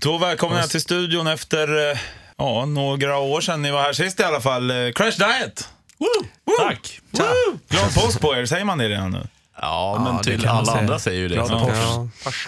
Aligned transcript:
Då 0.00 0.18
välkomnar 0.18 0.60
jag 0.60 0.70
till 0.70 0.80
studion 0.80 1.26
efter 1.26 1.90
eh, 1.90 1.98
ja, 2.36 2.66
några 2.66 3.18
år 3.18 3.40
sedan 3.40 3.62
ni 3.62 3.70
var 3.70 3.82
här 3.82 3.92
sist 3.92 4.20
i 4.20 4.22
alla 4.22 4.40
fall. 4.40 4.70
Eh, 4.70 4.92
Crash 4.92 5.18
Diet! 5.18 5.68
Woo! 5.98 6.06
Woo! 6.44 6.54
Tack. 6.58 7.00
Woo! 7.10 7.58
Glad 7.68 7.94
påsk 7.94 8.20
på 8.20 8.36
er, 8.36 8.46
säger 8.46 8.64
man 8.64 8.78
det 8.78 8.88
redan 8.88 9.10
nu? 9.10 9.26
Ja, 9.60 10.00
men 10.04 10.14
Ja, 10.14 10.20
det 10.24 10.38
till 10.38 10.48
alla 10.48 10.72
andra 10.72 10.98
säger 10.98 11.20
ju 11.20 11.28
det. 11.28 11.34
Glad 11.34 11.50
påsk. 11.50 11.76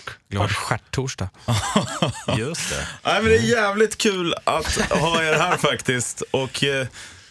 Ja. 0.06 0.12
Glad 0.28 0.50
stjärttorsdag. 0.50 1.28
Just 2.38 2.70
det. 2.70 2.88
Nej, 3.04 3.22
men 3.22 3.24
det 3.24 3.36
är 3.36 3.42
jävligt 3.42 3.98
kul 3.98 4.34
att 4.44 4.76
ha 4.90 5.22
er 5.22 5.34
här 5.38 5.56
faktiskt. 5.56 6.22
Och 6.30 6.64
eh, 6.64 6.86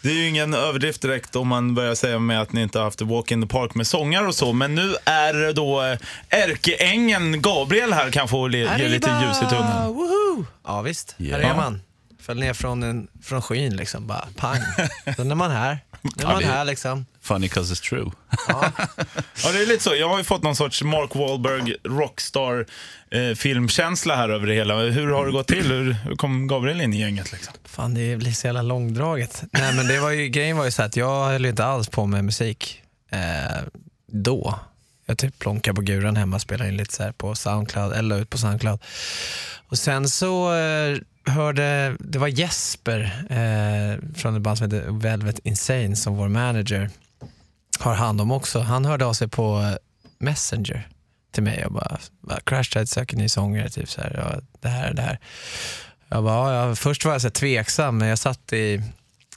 det 0.06 0.12
är 0.12 0.14
ju 0.14 0.28
ingen 0.28 0.54
överdrift 0.54 1.02
direkt 1.02 1.36
om 1.36 1.48
man 1.48 1.74
börjar 1.74 1.94
säga 1.94 2.18
med 2.18 2.40
att 2.42 2.52
ni 2.52 2.62
inte 2.62 2.78
har 2.78 2.84
haft 2.84 3.02
Walk 3.02 3.30
in 3.30 3.42
the 3.42 3.48
Park 3.48 3.74
med 3.74 3.86
sångar 3.86 4.26
och 4.26 4.34
så. 4.34 4.52
Men 4.52 4.74
nu 4.74 4.94
är 5.04 5.52
då 5.52 5.82
eh, 5.82 5.98
ärkeängeln 6.28 7.42
Gabriel 7.42 7.92
här 7.92 8.10
kan 8.10 8.28
få 8.28 8.50
ge 8.50 8.88
lite 8.88 9.10
ljus 9.22 9.36
i 9.42 9.46
tunneln. 9.54 9.94
Woho! 9.94 10.44
Ja 10.66 10.80
visst, 10.82 11.14
Ja. 11.16 11.36
här 11.36 11.42
är 11.42 11.56
man. 11.56 11.80
Föll 12.20 12.38
ner 12.40 12.52
från, 12.52 12.82
en, 12.82 13.08
från 13.22 13.42
skyn 13.42 13.76
liksom, 13.76 14.06
bara 14.06 14.28
pang. 14.36 14.58
Sen 15.16 15.30
är 15.30 15.34
man 15.34 15.50
här. 15.50 15.78
Nu 16.16 16.24
är 16.24 16.28
Ja, 16.28 16.34
man 16.34 16.44
här 16.44 16.64
liksom. 16.64 17.06
Funny 17.22 17.46
'cause 17.48 17.74
it's 17.74 17.88
true. 17.88 18.10
Ja. 18.48 18.72
Ja, 19.44 19.52
det 19.52 19.62
är 19.62 19.66
lite 19.66 19.82
så. 19.84 19.94
Jag 19.94 20.08
har 20.08 20.18
ju 20.18 20.24
fått 20.24 20.42
någon 20.42 20.56
sorts 20.56 20.82
Mark 20.82 21.14
Wahlberg 21.14 21.74
rockstar 21.84 22.66
eh, 23.10 23.34
filmkänsla 23.36 24.16
här 24.16 24.28
över 24.28 24.46
det 24.46 24.54
hela. 24.54 24.78
Hur 24.78 25.10
har 25.12 25.26
det 25.26 25.32
gått 25.32 25.48
till? 25.48 25.66
Hur, 25.72 25.92
hur 25.92 26.16
kom 26.16 26.46
Gabriel 26.46 26.80
in 26.80 26.94
i 26.94 27.00
gänget 27.00 27.32
liksom? 27.32 27.54
Fan, 27.64 27.94
det 27.94 28.16
blir 28.16 28.32
så 28.32 28.46
jävla 28.46 28.62
långdraget. 28.62 29.42
Nej, 29.50 29.74
men 29.74 29.86
det 29.88 29.98
var 30.00 30.10
ju, 30.10 30.28
grejen 30.28 30.56
var 30.56 30.64
ju 30.64 30.70
så 30.70 30.82
att 30.82 30.96
jag 30.96 31.26
höll 31.26 31.46
inte 31.46 31.64
alls 31.64 31.88
på 31.88 32.06
med 32.06 32.24
musik 32.24 32.82
eh, 33.12 33.62
då. 34.12 34.58
Jag 35.06 35.18
typ 35.18 35.38
plonkar 35.38 35.72
på 35.72 35.80
guran 35.80 36.16
hemma, 36.16 36.38
spelar 36.38 36.68
in 36.68 36.76
lite 36.76 36.94
så 36.94 37.02
här 37.02 37.12
på 37.12 37.34
Soundcloud, 37.34 37.92
eller 37.92 38.20
ut 38.20 38.30
på 38.30 38.38
Soundcloud. 38.38 38.80
Och 39.68 39.78
sen 39.78 40.08
så 40.08 40.54
eh, 40.54 40.98
hörde, 41.26 41.96
det 42.00 42.18
var 42.18 42.28
Jesper 42.28 43.00
eh, 43.30 44.14
från 44.14 44.36
ett 44.36 44.42
band 44.42 44.58
som 44.58 44.70
heter 44.70 44.90
Velvet 44.90 45.38
Insane 45.38 45.96
som 45.96 46.16
vår 46.16 46.28
manager 46.28 46.90
har 47.78 47.94
hand 47.94 48.20
om 48.20 48.30
också. 48.30 48.60
Han 48.60 48.84
hörde 48.84 49.06
av 49.06 49.12
sig 49.12 49.28
på 49.28 49.60
eh, 49.60 49.76
Messenger 50.18 50.88
till 51.32 51.42
mig 51.42 51.66
och 51.66 51.72
bara, 51.72 51.98
Crash 52.44 52.64
Tide 52.72 52.86
söker 52.86 53.16
ny 53.16 53.28
sångare, 53.28 53.68
typ 53.68 53.88
så 53.88 54.00
här, 54.00 54.14
ja, 54.18 54.40
det 54.60 54.68
här, 54.68 54.94
det 54.94 55.02
här. 55.02 55.18
Jag 56.08 56.24
bara, 56.24 56.54
ja. 56.54 56.76
Först 56.76 57.04
var 57.04 57.12
jag 57.12 57.20
så 57.20 57.26
här 57.26 57.32
tveksam, 57.32 57.98
men 57.98 58.08
jag 58.08 58.18
satt 58.18 58.52
i, 58.52 58.82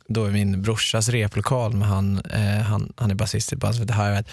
då 0.10 0.28
i 0.28 0.32
min 0.32 0.62
brorsas 0.62 1.10
replokal 1.10 1.74
med 1.74 1.88
han, 1.88 2.20
eh, 2.20 2.62
han, 2.62 2.94
han 2.98 3.12
är 3.12 3.16
basist 3.16 3.52
i 3.52 3.56
ett 3.56 3.62
band 3.62 3.76
som 3.76 3.82
heter 3.82 3.94
Highway, 3.94 4.24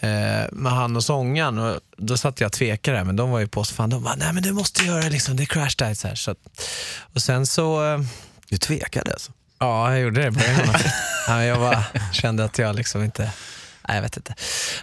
eh, 0.00 0.46
med 0.52 0.72
han 0.72 0.96
och 0.96 1.04
sångaren. 1.04 1.58
Och 1.58 1.80
då 1.96 2.16
satt 2.16 2.40
jag 2.40 2.46
och 2.48 2.52
tvekade, 2.52 2.96
där, 2.96 3.04
men 3.04 3.16
de 3.16 3.30
var 3.30 3.38
ju 3.40 3.48
på 3.48 3.64
så 3.64 3.74
fan, 3.74 3.90
de 3.90 4.02
bara, 4.02 4.14
nej 4.14 4.32
men 4.32 4.42
du 4.42 4.52
måste 4.52 4.84
göra 4.84 5.02
det 5.02 5.10
liksom, 5.10 5.36
det 5.36 5.42
är 5.42 5.46
Crash 5.46 5.74
Diet. 5.78 5.98
Så 5.98 6.08
här, 6.08 6.14
så, 6.14 6.30
att- 6.30 6.68
och 7.14 7.22
sen 7.22 7.46
så, 7.46 7.92
eh, 7.94 8.00
Du 8.48 8.56
tvekade 8.56 9.12
alltså? 9.12 9.32
ja 9.58 9.90
jag 9.90 10.00
gjorde 10.00 10.20
det 10.20 10.26
i 10.26 10.30
början. 10.30 10.74
ja, 11.28 11.44
jag 11.44 11.58
bara 11.58 11.84
kände 12.12 12.44
att 12.44 12.58
jag 12.58 12.76
liksom 12.76 13.04
inte, 13.04 13.22
nej 13.88 13.96
jag 13.96 14.02
vet 14.02 14.16
inte. 14.16 14.34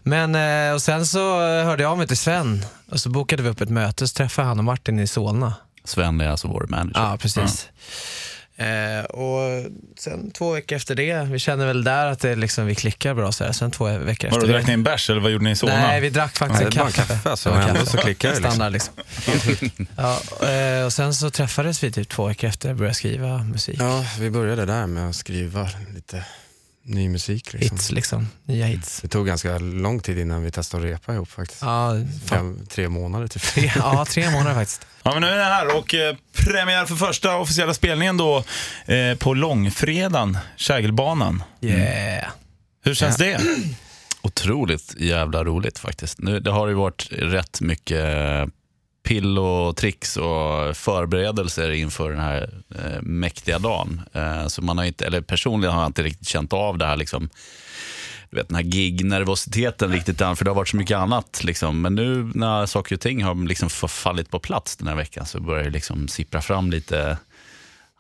Men, 0.04 0.36
eh, 0.36 0.74
och 0.74 0.82
sen 0.82 1.06
så 1.08 1.40
hörde 1.40 1.84
jag 1.84 1.92
av 1.92 1.98
mig 1.98 2.08
till 2.08 2.18
Sven 2.18 2.66
och 2.92 3.00
så 3.00 3.10
bokade 3.10 3.44
vi 3.44 3.50
upp 3.50 3.62
ett 3.62 3.70
möte, 3.70 4.08
så 4.08 4.14
träffade 4.14 4.48
han 4.48 4.58
och 4.58 4.66
Martin 4.66 5.00
i 5.00 5.08
Solna. 5.08 5.54
Sven 5.86 6.22
är 6.22 6.30
alltså 6.30 6.48
vår 6.48 6.66
manager. 6.70 7.02
Ja, 7.02 7.18
precis. 7.18 7.68
Eh, 8.62 9.04
och 9.06 9.66
sen 10.00 10.32
två 10.32 10.52
veckor 10.52 10.76
efter 10.76 10.96
det, 10.96 11.24
vi 11.24 11.40
kände 11.40 11.66
väl 11.66 11.84
där 11.84 12.06
att 12.06 12.20
det 12.20 12.36
liksom, 12.36 12.66
vi 12.66 12.76
klickar 12.76 13.14
bra. 13.14 13.32
Så 13.32 13.44
här. 13.44 13.52
Sen 13.52 13.72
två 13.72 13.86
veckor 13.86 14.30
Var 14.30 14.38
efter 14.38 14.48
du 14.48 14.54
drack 14.54 14.64
ni 14.64 14.68
det. 14.68 14.74
en 14.74 14.84
bärs 14.84 15.10
eller 15.10 15.22
vad 15.22 15.32
gjorde 15.32 15.44
ni 15.44 15.52
i 15.52 15.56
Solna? 15.56 15.76
Nej, 15.76 16.02
vi 16.02 16.10
drack 16.10 16.38
faktiskt 16.38 16.62
Ja, 16.62 16.68
en 16.68 16.72
det 16.74 16.78
är 16.78 16.84
bara 16.84 16.92
kaffe. 16.92 17.14
kaffe, 17.14 17.30
alltså. 17.30 17.50
Det 17.50 17.56
var 17.56 17.62
Ändå 17.62 17.74
kaffe. 17.80 17.92
så 17.92 17.98
klickar 17.98 18.30
det, 18.30 18.36
liksom. 18.36 18.52
Standard 18.52 18.74
liksom. 18.74 18.94
ja, 19.98 20.22
eh, 20.50 20.86
och 20.86 20.94
sen 20.94 21.14
så 21.14 21.30
träffades 21.30 21.84
vi 21.84 21.92
typ 21.92 22.10
två 22.10 22.28
veckor 22.28 22.50
efter 22.50 22.70
och 22.70 22.76
började 22.76 22.96
skriva 22.96 23.38
musik. 23.44 23.78
Ja, 23.80 24.06
vi 24.20 24.30
började 24.30 24.66
där 24.66 24.88
med 24.88 25.10
att 25.10 25.16
skriva 25.16 25.70
lite 25.96 26.24
ny 26.84 27.10
musik. 27.10 27.54
Liksom. 27.54 27.78
Hits 27.78 27.92
liksom, 27.92 28.28
nya 28.46 28.66
hits. 28.66 29.02
Det 29.02 29.08
tog 29.08 29.28
ganska 29.28 29.58
lång 29.58 30.00
tid 30.00 30.20
innan 30.20 30.44
vi 30.44 30.52
testade 30.52 30.84
att 30.84 30.90
repa 30.92 31.14
ihop 31.14 31.30
faktiskt. 31.30 31.62
Ja. 31.62 31.96
Fem, 32.26 32.66
tre 32.70 32.90
månader 32.90 33.28
typ. 33.28 33.42
Tre, 33.42 33.72
ja, 33.76 34.06
tre 34.10 34.30
månader 34.30 34.56
faktiskt. 34.56 34.88
Ja, 35.04 35.12
men 35.14 35.22
nu 35.22 35.28
är 35.28 35.38
det 35.38 35.44
här 35.44 35.78
och 35.78 35.96
eh, 35.96 36.16
premiär 36.34 36.86
för 36.86 36.96
första 36.96 37.38
officiella 37.38 37.74
spelningen 37.74 38.18
då 38.18 38.44
eh, 38.86 39.18
på 39.18 39.34
långfredagen, 39.34 40.38
Kägelbanan. 40.56 41.44
Yeah. 41.62 42.30
Hur 42.84 42.94
känns 42.94 43.18
det? 43.18 43.42
Otroligt 44.22 44.96
jävla 45.00 45.44
roligt 45.44 45.80
faktiskt. 45.80 46.20
Nu, 46.20 46.40
det 46.40 46.52
har 46.52 46.68
ju 46.68 46.74
varit 46.74 47.08
rätt 47.12 47.62
mycket 47.62 48.06
pill 49.04 49.40
och 49.40 49.76
tricks 49.76 50.18
och 50.18 50.78
förberedelser 50.78 51.72
inför 51.72 52.10
den 52.10 52.20
här 52.20 52.64
eh, 52.76 53.02
mäktiga 53.02 53.60
dagen. 53.60 54.02
Eh, 54.14 54.48
så 54.48 54.62
man 54.62 54.78
har 54.78 54.86
inte, 54.86 55.06
eller 55.06 55.22
personligen 55.22 55.74
har 55.74 55.82
jag 55.82 55.90
inte 55.90 56.04
riktigt 56.04 56.28
känt 56.28 56.54
av 56.54 56.78
det 56.78 56.86
här 56.86 56.98
liksom, 56.98 57.30
du 58.30 58.38
vet, 58.38 58.48
den 58.48 58.56
här 58.56 58.64
gig-nervositeten 58.64 59.92
riktigt 59.92 60.22
än, 60.22 60.36
för 60.36 60.46
det 60.46 60.52
har 60.52 60.56
varit 60.56 60.70
så 60.70 60.78
mycket 60.78 60.98
annat. 60.98 61.42
Liksom. 61.44 61.82
Men 61.82 61.96
nu 61.96 62.32
när 62.36 62.66
saker 62.66 62.96
och 62.96 63.02
ting 63.02 63.24
har 63.24 63.48
liksom 63.48 63.70
fallit 63.70 64.30
på 64.30 64.40
plats 64.40 64.78
den 64.78 64.88
här 64.88 64.96
veckan 64.96 65.26
så 65.26 65.42
börjar 65.42 65.64
det 65.64 65.70
liksom 65.70 66.08
sippra 66.08 66.42
fram 66.42 66.72
lite 66.72 67.18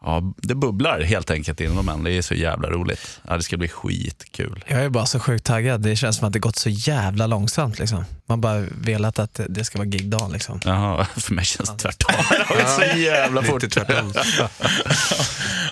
Ja, 0.06 0.34
det 0.38 0.56
bubblar 0.56 1.02
helt 1.02 1.32
enkelt 1.32 1.62
inom 1.62 1.90
en. 1.90 2.04
Det 2.04 2.12
är 2.12 2.22
så 2.22 2.34
jävla 2.34 2.70
roligt. 2.70 3.20
Ja, 3.28 3.38
det 3.38 3.44
ska 3.44 3.58
bli 3.58 3.68
skitkul. 3.68 4.64
Jag 4.68 4.84
är 4.84 4.90
bara 4.90 5.06
så 5.06 5.20
sjukt 5.20 5.46
taggad. 5.46 5.82
Det 5.82 5.96
känns 5.96 6.18
som 6.18 6.28
att 6.28 6.34
det 6.34 6.40
gått 6.40 6.56
så 6.56 6.70
jävla 6.70 7.28
långsamt. 7.28 7.80
Liksom. 7.80 8.06
Man 8.28 8.42
bara 8.42 8.60
velat 8.82 9.20
att 9.20 9.40
det- 9.50 9.64
ska 9.66 9.78
vara 9.78 9.88
gigdagen. 9.88 10.32
Liksom. 10.32 10.60
Jaha, 10.66 11.06
för 11.18 11.34
mig 11.34 11.46
känns 11.46 11.70
det 11.70 11.78
tvärtom. 11.78 12.16
Det 12.30 12.64
har 12.64 12.92
så 12.94 13.00
jävla 13.00 13.44
fort. 13.44 13.64
Lite 13.64 13.80
tvärtom. 13.86 14.14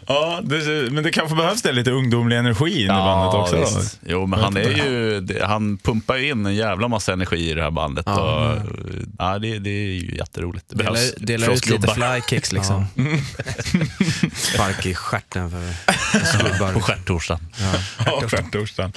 Ja, 0.07 0.39
det, 0.43 0.91
men 0.91 1.03
det 1.03 1.11
kanske 1.11 1.35
behövs 1.35 1.61
det 1.61 1.71
lite 1.71 1.91
ungdomlig 1.91 2.37
energi 2.37 2.79
in 2.79 2.85
i 2.85 2.87
bandet 2.87 3.33
också. 3.41 3.59
Visst. 3.59 3.99
Jo, 4.07 4.25
men 4.25 4.39
han, 4.39 4.57
är 4.57 4.69
ju, 4.69 5.39
han 5.43 5.77
pumpar 5.77 6.15
ju 6.17 6.29
in 6.29 6.45
en 6.45 6.55
jävla 6.55 6.87
massa 6.87 7.13
energi 7.13 7.49
i 7.51 7.53
det 7.53 7.61
här 7.61 7.71
bandet. 7.71 8.03
Ja. 8.07 8.51
Och, 8.53 8.57
ja, 9.19 9.39
det, 9.39 9.59
det 9.59 9.69
är 9.69 9.91
ju 9.91 10.15
jätteroligt. 10.15 10.65
Det 10.69 10.75
behövs 10.75 11.15
dela 11.17 11.45
för 11.45 11.53
oss 11.53 11.61
ut 11.63 11.69
lite 11.69 11.87
flykicks 11.93 12.51
liksom. 12.51 12.85
Spark 14.35 14.85
i 14.85 14.93
stjärten 14.95 15.51
för. 15.51 16.73
På 16.73 16.81
skärtorsdagen. 16.81 17.47
Ja, 18.05 18.21
skärtorsdagen. 18.27 18.93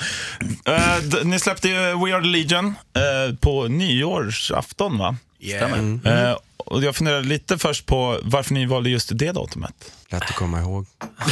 Eh, 0.64 0.96
d- 1.02 1.18
ni 1.24 1.38
släppte 1.38 1.68
ju 1.68 1.74
We 1.74 2.14
Are 2.14 2.20
The 2.22 2.28
Legion 2.28 2.66
eh, 2.66 3.34
på 3.40 3.68
nyårsafton 3.68 4.98
va? 4.98 5.16
Yeah. 5.40 5.72
Eh, 6.04 6.36
och 6.56 6.82
jag 6.84 6.96
funderade 6.96 7.22
lite 7.28 7.58
först 7.58 7.86
på 7.86 8.18
varför 8.22 8.54
ni 8.54 8.66
valde 8.66 8.90
just 8.90 9.10
det 9.18 9.32
datumet. 9.32 9.74
Lätt 10.08 10.22
att 10.22 10.34
komma 10.34 10.60
ihåg. 10.60 10.86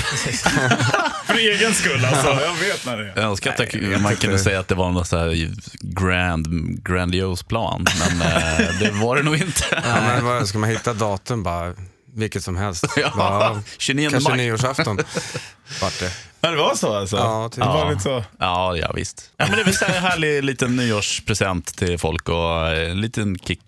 För 1.26 1.34
egen 1.38 1.74
skull 1.74 2.04
alltså, 2.04 2.26
jag 2.28 2.54
vet 2.54 2.86
när 2.86 2.96
det 2.96 3.04
är. 3.04 3.12
Jag 3.16 3.24
önskar 3.24 3.50
att 3.52 3.74
jag, 3.74 4.00
man 4.00 4.16
kunde 4.16 4.38
säga 4.38 4.60
att 4.60 4.68
det 4.68 4.74
var 4.74 4.90
någon 4.90 5.04
så 5.06 5.18
här 5.18 5.48
grand, 5.80 6.46
grandios 6.84 7.42
plan, 7.42 7.86
men 7.98 8.22
eh, 8.22 8.78
det 8.80 8.90
var 8.90 9.16
det 9.16 9.22
nog 9.22 9.36
inte. 9.36 9.62
Ja, 9.70 10.00
men 10.00 10.24
vad, 10.24 10.48
ska 10.48 10.58
man 10.58 10.70
hitta 10.70 10.94
datum 10.94 11.42
bara, 11.42 11.74
vilket 12.14 12.44
som 12.44 12.56
helst. 12.56 12.84
Ja, 12.96 13.12
Bara, 13.16 13.62
29 13.78 14.10
kanske 14.10 14.30
maj. 14.30 14.38
nyårsafton. 14.38 14.96
Vart 15.82 16.00
det. 16.00 16.12
Ja, 16.40 16.50
det 16.50 16.56
var 16.56 16.74
så 16.74 16.94
alltså? 16.96 17.16
Ja, 17.16 17.48
typ. 17.48 17.62
det 17.62 17.68
var 17.68 17.78
Ja. 17.78 17.88
lite 17.90 18.02
så. 18.02 18.24
Ja, 18.38 18.76
ja 18.76 18.92
visst. 18.94 19.30
Ja, 19.36 19.46
men 19.48 19.56
det 19.56 19.60
är 19.62 19.64
väl 19.64 19.96
en 19.96 20.02
härlig 20.02 20.44
liten 20.44 20.76
nyårspresent 20.76 21.76
till 21.76 21.98
folk 21.98 22.28
och 22.28 22.68
en 22.76 23.00
liten 23.00 23.38
kick. 23.38 23.60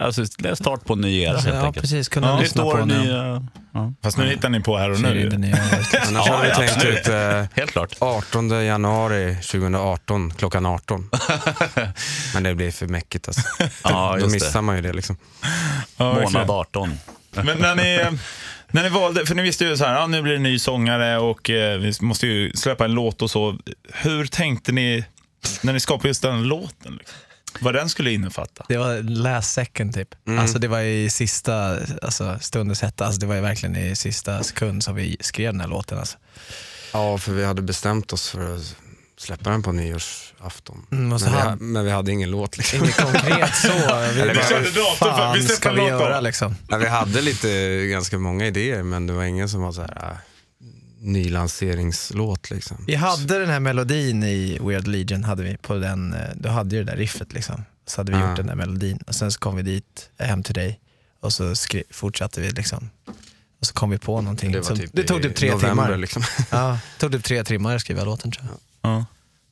Alltså, 0.00 0.24
det 0.38 0.48
är 0.48 0.54
start 0.54 0.84
på 0.84 0.92
en 0.92 1.00
ny 1.00 1.20
era 1.22 1.32
helt 1.38 1.46
ja, 1.46 1.60
enkelt. 1.66 1.82
precis. 1.82 2.08
Kunna 2.08 2.26
Ja, 2.28 2.40
lyssna 2.40 2.62
på 2.62 2.84
ny, 2.84 2.94
nu. 2.94 3.10
eh, 3.34 3.42
ja. 3.74 3.92
Fast 4.02 4.16
nu 4.18 4.28
hittar 4.28 4.48
ni 4.48 4.60
på 4.60 4.76
här 4.76 4.90
och 4.90 5.00
nu. 5.00 5.28
nya. 5.38 5.56
Annars 6.06 6.26
Ja, 6.26 6.32
har 6.34 6.42
vi 6.42 6.48
ja, 6.48 6.54
tänkt 6.54 6.84
ut 6.84 7.08
eh, 7.08 7.44
Helt 7.54 7.70
klart. 7.72 7.96
18 7.98 8.64
januari 8.64 9.34
2018 9.34 10.30
klockan 10.30 10.66
18. 10.66 11.10
Men 12.34 12.42
det 12.42 12.54
blir 12.54 12.70
för 12.70 12.86
mäckigt 12.86 13.28
alltså. 13.28 13.42
Ja, 13.84 14.16
Då 14.20 14.26
missar 14.28 14.52
det. 14.58 14.62
man 14.62 14.76
ju 14.76 14.82
det 14.82 14.92
liksom. 14.92 15.16
Ja. 15.96 16.14
Månad 16.14 16.50
18. 16.50 16.98
Men 17.30 17.58
när 17.58 17.74
ni, 17.74 18.18
när 18.70 18.82
ni 18.82 18.88
valde, 18.88 19.26
för 19.26 19.34
ni 19.34 19.42
visste 19.42 19.64
ju 19.64 19.76
så 19.76 19.84
här, 19.84 19.94
ja, 19.94 20.06
nu 20.06 20.22
blir 20.22 20.32
det 20.32 20.38
ny 20.38 20.58
sångare 20.58 21.18
och 21.18 21.50
eh, 21.50 21.78
vi 21.78 21.92
måste 22.00 22.26
ju 22.26 22.52
släppa 22.52 22.84
en 22.84 22.92
låt 22.92 23.22
och 23.22 23.30
så. 23.30 23.58
Hur 23.92 24.26
tänkte 24.26 24.72
ni 24.72 25.04
när 25.62 25.72
ni 25.72 25.80
skapade 25.80 26.08
just 26.08 26.22
den 26.22 26.42
låten? 26.42 26.96
Liksom? 26.98 27.18
Vad 27.60 27.74
den 27.74 27.88
skulle 27.88 28.12
innefatta? 28.12 28.64
Det 28.68 28.76
var 28.76 29.02
last 29.02 29.52
second 29.52 29.94
typ. 29.94 30.08
Alltså 30.38 30.58
det 30.58 30.68
var 30.68 30.80
i 30.80 31.10
sista 31.10 31.78
alltså, 32.02 32.38
stundens 32.40 32.82
hetta. 32.82 33.04
Alltså 33.06 33.20
det 33.20 33.26
var 33.26 33.34
ju 33.34 33.40
verkligen 33.40 33.76
i 33.76 33.96
sista 33.96 34.42
sekund 34.42 34.84
som 34.84 34.94
vi 34.94 35.16
skrev 35.20 35.52
den 35.52 35.60
här 35.60 35.68
låten. 35.68 35.98
Alltså. 35.98 36.18
Ja, 36.92 37.18
för 37.18 37.32
vi 37.32 37.44
hade 37.44 37.62
bestämt 37.62 38.12
oss 38.12 38.30
för 38.30 38.54
att 38.54 38.76
släppa 39.20 39.50
den 39.50 39.62
på 39.62 39.72
nyårsafton. 39.72 40.86
Mm, 40.92 41.08
men, 41.08 41.18
vi, 41.58 41.64
men 41.64 41.84
vi 41.84 41.90
hade 41.90 42.12
ingen 42.12 42.30
låt 42.30 42.56
liksom. 42.58 42.78
Inget 42.78 42.96
konkret 42.96 43.56
så. 43.56 43.68
Vi 44.14 44.22
vi 44.22 44.34
körde 44.34 44.70
datum 44.70 44.96
för- 44.98 45.34
vi 45.34 45.42
släpper 45.42 45.70
vi 45.70 45.76
låt 45.76 45.90
då?" 45.90 45.98
göra 45.98 46.20
liksom? 46.20 46.54
Ja, 46.68 46.76
vi 46.76 46.86
hade 46.86 47.20
lite, 47.20 47.86
ganska 47.86 48.18
många 48.18 48.46
idéer 48.46 48.82
men 48.82 49.06
det 49.06 49.12
var 49.12 49.24
ingen 49.24 49.48
som 49.48 49.60
var 49.62 49.72
så 49.72 49.80
här 49.80 50.10
äh, 50.10 50.16
nylanseringslåt 51.00 52.50
liksom. 52.50 52.76
Vi 52.86 52.94
hade 52.94 53.38
den 53.38 53.48
här 53.50 53.60
melodin 53.60 54.22
i 54.22 54.58
Weird 54.60 54.86
Legion, 54.86 55.24
hade 55.24 55.42
vi 55.42 55.56
på 55.56 55.74
den, 55.74 56.12
eh, 56.14 56.20
du 56.34 56.48
hade 56.48 56.76
ju 56.76 56.84
det 56.84 56.90
där 56.92 56.98
riffet 56.98 57.32
liksom. 57.32 57.64
Så 57.86 58.00
hade 58.00 58.12
vi 58.12 58.18
Ja. 58.18 58.28
gjort 58.28 58.36
den 58.36 58.46
där 58.46 58.54
melodin 58.54 58.98
och 59.06 59.14
sen 59.14 59.32
så 59.32 59.38
kom 59.38 59.56
vi 59.56 59.62
dit, 59.62 60.10
eh, 60.18 60.26
hem 60.26 60.42
till 60.42 60.54
dig 60.54 60.80
Och 61.22 61.32
så 61.32 61.54
fortsatte 61.90 62.40
vi 62.40 62.50
liksom. 62.50 62.90
Och 63.60 63.66
så 63.66 63.72
kom 63.74 63.90
vi 63.90 63.98
på 63.98 64.20
någonting. 64.20 64.52
Det, 64.52 64.58
var 64.58 64.66
som, 64.66 64.76
typ 64.78 64.90
det 64.92 65.02
tog 65.04 65.22
typ 65.22 65.36
tre 65.36 65.50
november, 65.50 65.84
timmar. 65.84 65.96
Liksom. 65.96 66.22
Ja, 66.50 66.78
det 66.94 67.00
tog 67.00 67.12
typ 67.12 67.24
tre 67.24 67.44
timmar 67.44 67.74
att 67.76 67.80
skriva 67.80 68.04
låten 68.04 68.30
tror 68.30 68.46
jag. 68.46 68.54
Ja. 68.54 68.58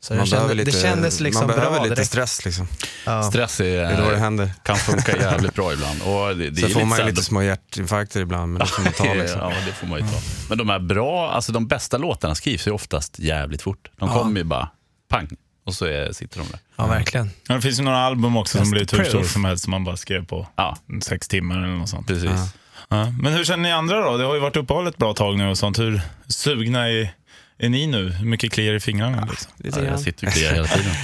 Så 0.00 0.14
det, 0.14 0.18
Man 0.18 0.26
kände, 0.26 0.36
behöver 0.36 0.54
lite, 0.54 0.70
det 0.70 0.82
kändes 0.82 1.20
liksom 1.20 1.46
man 1.46 1.56
behöver 1.56 1.74
bra 1.76 1.82
lite 1.82 1.94
direkt. 1.94 2.10
stress 2.10 2.44
liksom. 2.44 2.66
Ja. 3.06 3.22
Stress 3.22 3.60
är, 3.60 3.64
är 3.78 4.02
då 4.04 4.10
det 4.10 4.16
händer. 4.16 4.50
kan 4.62 4.76
funka 4.76 5.16
jävligt 5.16 5.54
bra 5.54 5.72
ibland. 5.72 6.02
Och 6.02 6.36
det, 6.36 6.50
det 6.50 6.60
Så 6.60 6.66
är 6.66 6.70
får 6.70 6.84
man 6.84 6.98
ju 6.98 7.04
lite 7.04 7.22
små 7.22 7.42
hjärtinfarkter 7.42 8.20
ibland, 8.20 8.52
men 8.52 8.60
det 8.60 8.66
får 8.66 8.82
man 8.82 8.92
ta 8.92 9.14
liksom. 9.14 9.40
ja, 9.40 9.52
det 9.66 9.72
får 9.72 9.86
man 9.86 9.98
ju 10.00 10.04
ta. 10.06 10.18
Men 10.48 10.58
de 10.58 10.68
här 10.68 10.78
bra, 10.78 11.30
alltså 11.30 11.52
de 11.52 11.66
bästa 11.66 11.98
låtarna 11.98 12.34
skrivs 12.34 12.66
ju 12.66 12.70
oftast 12.70 13.18
jävligt 13.18 13.62
fort. 13.62 13.90
De 13.96 14.08
kommer 14.08 14.40
ju 14.40 14.44
bara 14.44 14.68
pang 15.08 15.28
och 15.66 15.74
så 15.74 15.84
är, 15.84 16.12
sitter 16.12 16.38
de 16.38 16.48
där. 16.50 16.60
ja, 16.76 16.86
verkligen. 16.86 17.30
Ja, 17.48 17.54
det 17.54 17.60
finns 17.60 17.78
ju 17.78 17.82
några 17.82 17.98
album 17.98 18.36
också 18.36 18.52
som 18.58 18.60
Just 18.60 18.72
blir 18.72 18.84
the 18.84 18.96
hur 18.96 19.04
stora 19.04 19.24
som 19.24 19.44
helst 19.44 19.64
som 19.64 19.70
man 19.70 19.84
bara 19.84 19.96
skrev 19.96 20.26
på 20.26 20.46
Ja, 20.56 20.76
sex 21.02 21.28
timmar 21.28 21.56
eller 21.58 21.66
något 21.76 21.88
sånt. 21.88 22.06
precis. 22.06 22.30
Ja. 22.30 22.48
Ja. 22.88 23.12
Men 23.20 23.32
hur 23.32 23.44
känner 23.44 23.62
ni 23.62 23.72
andra 23.72 24.00
då? 24.10 24.16
Det 24.16 24.24
har 24.24 24.34
ju 24.34 24.40
varit 24.40 24.56
uppehåll 24.56 24.86
ett 24.86 24.96
bra 24.96 25.14
tag 25.14 25.36
nu 25.38 25.48
och 25.48 25.58
sånt. 25.58 25.78
Hur 25.78 26.00
sugna 26.28 26.88
är, 26.88 27.10
är 27.58 27.68
ni 27.68 27.86
nu? 27.86 28.10
Hur 28.10 28.26
mycket 28.26 28.52
kliar 28.52 28.74
i 28.74 28.80
fingrarna? 28.80 29.28
Liksom? 29.30 29.52
Lite 29.56 29.80
Ja, 29.80 29.86
jag 29.86 30.00
sitter 30.00 30.24
ju 30.24 30.28
och 30.28 30.34
kliar 30.34 30.52
hela 30.52 30.66
tiden. 30.66 30.92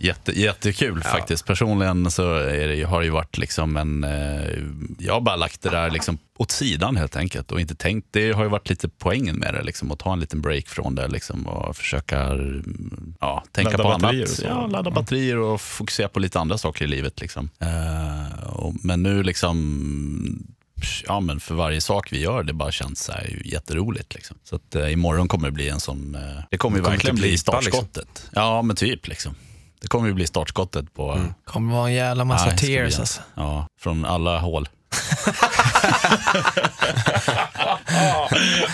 Jätte, 0.00 0.40
jättekul 0.40 1.02
faktiskt. 1.02 1.46
Personligen 1.46 2.10
så 2.10 2.34
är 2.34 2.68
det, 2.68 2.82
har 2.82 3.00
det 3.00 3.04
ju 3.04 3.10
varit 3.10 3.38
liksom 3.38 3.76
en... 3.76 4.04
Eh, 4.04 4.58
jag 4.98 5.14
har 5.14 5.20
bara 5.20 5.36
lagt 5.36 5.62
det 5.62 5.70
där 5.70 5.90
liksom 5.90 6.18
åt 6.36 6.50
sidan 6.50 6.96
helt 6.96 7.16
enkelt 7.16 7.52
och 7.52 7.60
inte 7.60 7.74
tänkt. 7.74 8.08
Det 8.10 8.32
har 8.32 8.42
ju 8.42 8.48
varit 8.48 8.70
lite 8.70 8.88
poängen 8.88 9.36
med 9.36 9.54
det, 9.54 9.62
liksom, 9.62 9.92
att 9.92 9.98
ta 9.98 10.12
en 10.12 10.20
liten 10.20 10.40
break 10.40 10.68
från 10.68 10.94
det 10.94 11.08
liksom, 11.08 11.46
och 11.46 11.76
försöka 11.76 12.20
mm, 12.22 13.14
ja, 13.20 13.44
tänka 13.52 13.70
Ladda 13.70 13.82
på 13.82 13.92
annat. 13.92 14.42
Ja, 14.44 14.66
ladda 14.66 14.90
batterier 14.90 15.38
och 15.38 15.60
fokusera 15.60 16.08
på 16.08 16.20
lite 16.20 16.40
andra 16.40 16.58
saker 16.58 16.84
i 16.84 16.88
livet. 16.88 17.20
Liksom. 17.20 17.50
Eh, 17.58 18.42
och, 18.48 18.74
men 18.82 19.02
nu 19.02 19.22
liksom 19.22 20.46
ja, 21.06 21.20
men 21.20 21.40
för 21.40 21.54
varje 21.54 21.80
sak 21.80 22.12
vi 22.12 22.20
gör, 22.20 22.42
det 22.42 22.52
bara 22.52 22.72
känns 22.72 23.04
så 23.04 23.12
här 23.12 23.42
jätteroligt. 23.44 24.14
Liksom. 24.14 24.36
Så 24.44 24.56
att, 24.56 24.74
eh, 24.74 24.92
imorgon 24.92 25.28
kommer 25.28 25.48
det 25.48 25.52
bli 25.52 25.68
en 25.68 25.80
sån, 25.80 26.14
eh, 26.14 26.20
det 26.50 26.58
kommer 26.58 26.76
ju 26.76 26.82
verkligen 26.82 27.16
bli 27.16 27.30
liksom. 27.30 27.52
startskottet. 27.52 28.30
Ja, 28.32 28.62
men 28.62 28.76
typ 28.76 29.08
liksom. 29.08 29.34
Det 29.80 29.88
kommer 29.88 30.08
ju 30.08 30.14
bli 30.14 30.26
startskottet 30.26 30.94
på... 30.94 31.24
kommer 31.44 31.74
vara 31.74 31.88
en 31.88 31.94
jävla 31.94 32.24
massa 32.24 32.46
Nej, 32.46 32.58
tears 32.58 32.98
alltså. 32.98 33.20
Ja, 33.34 33.66
från 33.80 34.04
alla 34.04 34.38
hål. 34.38 34.68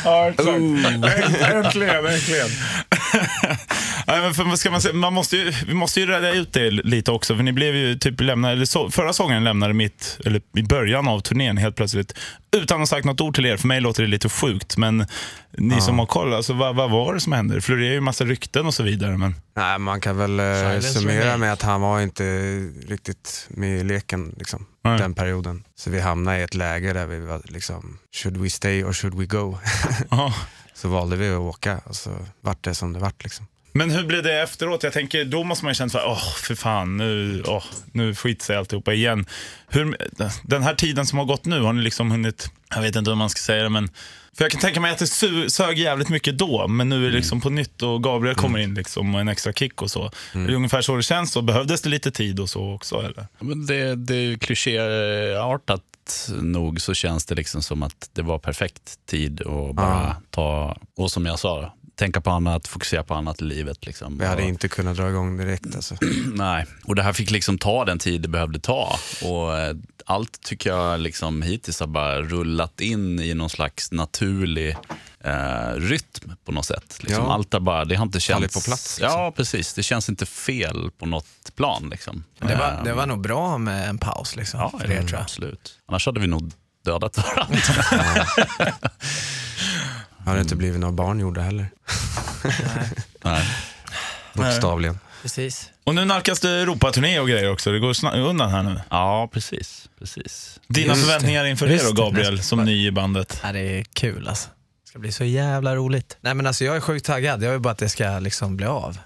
Ja, 0.05 0.28
exakt. 0.28 0.49
Äntligen, 0.49 2.06
äntligen. 2.06 2.46
Nej, 4.06 4.20
men 4.20 4.34
för, 4.34 4.44
vad 4.44 4.58
ska 4.58 4.70
man, 4.70 4.81
säga? 4.81 4.94
man 4.94 5.12
måste 5.12 5.37
ju, 5.37 5.52
vi 5.66 5.75
måste 5.75 6.00
ju 6.00 6.06
rädda 6.06 6.32
ut 6.32 6.52
det 6.52 6.70
lite 6.70 7.11
också, 7.11 7.37
för 7.37 7.43
ni 7.43 7.52
blev 7.52 7.76
ju 7.76 7.99
typ 7.99 8.20
lämnade, 8.20 8.55
eller 8.55 8.64
så, 8.64 8.90
förra 8.90 9.12
sången 9.12 9.44
lämnade 9.44 9.75
mitt, 9.75 10.19
eller 10.25 10.40
i 10.56 10.62
början 10.62 11.08
av 11.08 11.20
turnén 11.20 11.56
helt 11.56 11.76
plötsligt, 11.76 12.14
utan 12.56 12.76
att 12.76 12.81
ha 12.81 12.87
sagt 12.96 13.05
något 13.05 13.20
ord 13.20 13.34
till 13.34 13.46
er. 13.46 13.56
För 13.56 13.69
mig 13.69 13.81
låter 13.81 14.02
det 14.02 14.08
lite 14.08 14.28
sjukt, 14.28 14.76
men 14.76 15.06
ni 15.58 15.81
som 15.81 15.99
har 15.99 16.06
koll, 16.06 16.34
alltså, 16.34 16.52
vad, 16.52 16.76
vad 16.76 16.90
var 16.90 17.14
det 17.14 17.20
som 17.20 17.32
hände? 17.32 17.55
Det 17.55 17.61
florerar 17.61 17.93
ju 17.93 18.00
massa 18.00 18.25
rykten 18.25 18.66
och 18.66 18.75
så 18.75 18.82
vidare. 18.82 19.19
Men, 19.19 19.34
Nej, 19.56 19.78
man 19.78 20.00
kan 20.00 20.16
väl 20.16 20.40
eh, 20.40 20.81
summera 20.81 21.37
med 21.37 21.52
att 21.52 21.62
han 21.62 21.81
var 21.81 22.00
inte 22.00 22.25
riktigt 22.88 23.46
med 23.50 23.81
i 23.81 23.84
leken 23.84 24.34
liksom, 24.38 24.66
Nej. 24.84 24.98
den 24.98 25.14
perioden. 25.14 25.64
Så 25.75 25.90
vi 25.90 26.00
hamnade 26.00 26.38
i 26.38 26.42
ett 26.42 26.54
läge 26.54 26.92
där 26.92 27.06
vi 27.06 27.19
var 27.19 27.40
liksom, 27.44 27.98
should 28.12 28.36
we 28.36 28.50
stay 28.50 28.84
or 28.84 28.92
should 28.92 29.14
we 29.19 29.26
go? 29.26 29.58
så 30.75 30.88
valde 30.88 31.16
vi 31.16 31.31
att 31.31 31.38
åka 31.38 31.81
och 31.84 31.96
så 31.96 32.10
vart 32.40 32.64
det 32.64 32.75
som 32.75 32.92
det 32.92 32.98
vart. 32.98 33.25
Liksom. 33.25 33.46
men 33.72 33.90
hur 33.90 34.04
blev 34.04 34.22
det 34.22 34.42
efteråt? 34.42 34.82
Jag 34.82 34.92
tänker, 34.92 35.25
då 35.25 35.44
måste 35.44 35.64
man 35.64 35.70
ju 35.70 35.75
känna 35.75 35.90
så 35.90 35.98
här, 35.98 36.06
åh, 36.06 36.34
för 36.34 36.54
fan, 36.54 36.96
nu, 36.96 37.42
åh, 37.46 37.64
nu 37.92 38.14
skiter 38.14 38.44
sig 38.44 38.56
alltihopa 38.56 38.92
igen. 38.92 39.26
Hur, 39.69 39.96
den 40.42 40.62
här 40.62 40.75
tiden 40.75 41.06
som 41.06 41.19
har 41.19 41.26
gått 41.26 41.44
nu, 41.44 41.60
har 41.60 41.72
ni 41.72 41.82
liksom 41.82 42.10
hunnit, 42.10 42.50
jag 42.75 42.82
vet 42.82 42.96
inte 42.96 43.10
hur 43.10 43.16
man 43.16 43.30
ska 43.30 43.38
säga 43.38 43.62
det, 43.62 43.70
men 43.70 43.90
för 44.36 44.44
jag 44.44 44.50
kan 44.52 44.60
tänka 44.60 44.81
mig 44.81 44.92
att 44.92 44.98
det 44.98 45.04
su- 45.04 45.48
sög 45.48 45.78
jävligt 45.78 46.08
mycket 46.08 46.38
då, 46.38 46.69
men 46.69 46.88
nu 46.88 47.06
är 47.06 47.10
det 47.10 47.16
liksom 47.16 47.40
på 47.40 47.50
nytt 47.50 47.82
och 47.82 48.02
Gabriel 48.02 48.34
kommer 48.36 48.58
in 48.58 48.75
liksom 48.75 49.14
och 49.14 49.20
en 49.20 49.28
extra 49.28 49.52
kick 49.52 49.82
och 49.82 49.90
så. 49.90 50.04
Är 50.32 50.46
det 50.46 50.54
ungefär 50.54 50.82
så 50.82 50.96
det 50.96 51.02
känns? 51.02 51.32
Så 51.32 51.42
behövdes 51.42 51.82
det 51.82 51.88
lite 51.88 52.10
tid 52.10 52.40
och 52.40 52.48
så 52.50 52.75
också 52.75 52.96
eller? 52.96 53.26
Men 53.40 53.66
det, 53.66 53.94
det 53.94 54.14
är 54.16 54.20
ju 54.20 54.38
klichéartat 54.38 56.31
nog 56.40 56.81
så 56.81 56.94
känns 56.94 57.25
det 57.26 57.34
liksom 57.34 57.62
som 57.62 57.82
att 57.82 58.10
det 58.12 58.22
var 58.22 58.38
perfekt 58.38 58.98
tid 59.06 59.40
att 59.40 59.75
bara 59.75 60.16
ta, 60.31 60.76
och 60.96 61.10
som 61.10 61.26
jag 61.26 61.38
sa, 61.38 61.75
tänka 61.96 62.20
på 62.20 62.31
annat, 62.31 62.69
fokusera 62.69 63.02
på 63.02 63.14
annat 63.14 63.41
i 63.43 63.44
livet. 63.44 63.87
Liksom. 63.87 64.19
Vi 64.19 64.26
hade 64.26 64.43
Och- 64.43 64.49
inte 64.49 64.69
kunnat 64.69 64.96
dra 64.96 65.08
igång 65.08 65.37
direkt. 65.37 65.75
Alltså. 65.76 65.96
Nej, 66.35 66.67
och 66.85 66.94
det 66.94 67.02
här 67.02 67.12
fick 67.12 67.31
liksom 67.31 67.58
ta 67.58 67.85
den 67.85 67.99
tid 67.99 68.20
det 68.20 68.29
behövde 68.29 68.58
ta. 68.61 68.99
Och 69.23 69.58
eh, 69.58 69.76
allt 70.06 70.41
tycker 70.43 70.70
jag 70.70 71.00
liksom 71.00 71.43
hittills 71.43 71.81
har 71.81 71.87
bara 71.87 72.23
rullat 72.23 72.81
in 72.81 73.20
i 73.20 73.35
någon 73.35 73.50
slags 73.50 73.93
naturlig 73.93 74.76
eh, 75.25 75.73
rytm 75.76 76.32
på 76.44 76.52
något 76.52 76.67
sätt. 76.67 76.96
Liksom 77.00 77.25
Ja. 77.25 77.32
Allt 77.35 77.52
har 77.52 77.61
bara, 77.61 77.85
det 77.85 77.94
har 77.97 78.05
inte 78.06 78.20
Fallit 78.20 78.40
känts... 78.52 78.55
på 78.55 78.61
plats, 78.70 78.99
liksom. 79.00 79.20
Ja, 79.20 79.32
precis. 79.37 79.75
Det 79.75 79.82
känns 79.82 80.08
inte 80.08 80.26
fel 80.26 80.90
på 80.99 81.06
något 81.06 81.26
plan. 81.56 81.88
Liksom. 81.90 82.25
Det 82.38 82.55
var, 82.55 82.73
Eh, 82.73 82.85
det 82.85 82.93
var 82.93 83.06
nog 83.06 83.20
bra 83.20 83.58
med 83.58 83.88
en 83.88 83.99
paus 83.99 84.37
liksom, 84.37 84.61
ja, 84.61 84.79
för 84.79 84.90
er 84.93 84.99
tror 84.99 85.12
jag. 85.12 85.20
absolut. 85.20 85.79
Annars 85.88 86.06
hade 86.06 86.20
vi 86.20 86.26
nog 86.26 86.52
dödat 86.85 87.17
varandra. 87.19 87.58
Hade 90.25 90.41
inte 90.41 90.56
blivit 90.56 90.81
några 90.81 90.93
barn 90.93 91.21
gjorda 91.21 91.41
heller. 91.41 91.71
Nej. 93.25 93.44
Bokstavligen. 94.32 94.99
Precis. 95.23 95.71
Och 95.85 95.94
nu 95.94 96.05
nalkas 96.05 96.41
det 96.41 96.50
Europaturné 96.50 97.21
och 97.21 97.29
grejer 97.29 97.50
också. 97.50 97.73
Det 97.73 97.79
går 97.79 98.17
undan 98.17 98.50
här 98.50 98.62
nu. 98.62 98.81
Ja, 98.91 99.29
precis. 99.32 99.88
precis. 99.99 100.61
Dina 100.69 100.87
Just 100.87 101.00
det. 101.00 101.06
förväntningar 101.06 101.44
inför 101.44 101.67
Just 101.67 101.85
det 101.85 101.91
då, 101.91 101.94
det. 101.94 102.03
Gabriel, 102.03 102.43
som 102.43 102.65
ny 102.65 102.87
i 102.87 102.91
bandet? 102.91 103.41
Ja, 103.43 103.53
det 103.53 103.61
är 103.61 103.85
kul 103.85 104.29
alltså. 104.29 104.49
Det 104.85 104.88
ska 104.88 104.99
bli 104.99 105.12
så 105.12 105.25
jävla 105.25 105.76
roligt. 105.76 106.17
Nej 106.21 106.35
men 106.35 106.47
alltså 106.47 106.65
jag 106.65 106.76
är 106.76 106.81
sjukt 106.81 107.06
taggad. 107.06 107.43
Jag 107.43 107.50
vill 107.50 107.61
bara 107.61 107.71
att 107.71 107.79
det 107.79 107.88
ska 107.88 108.19
liksom 108.19 108.56
bli 108.56 108.67
av. 108.67 108.99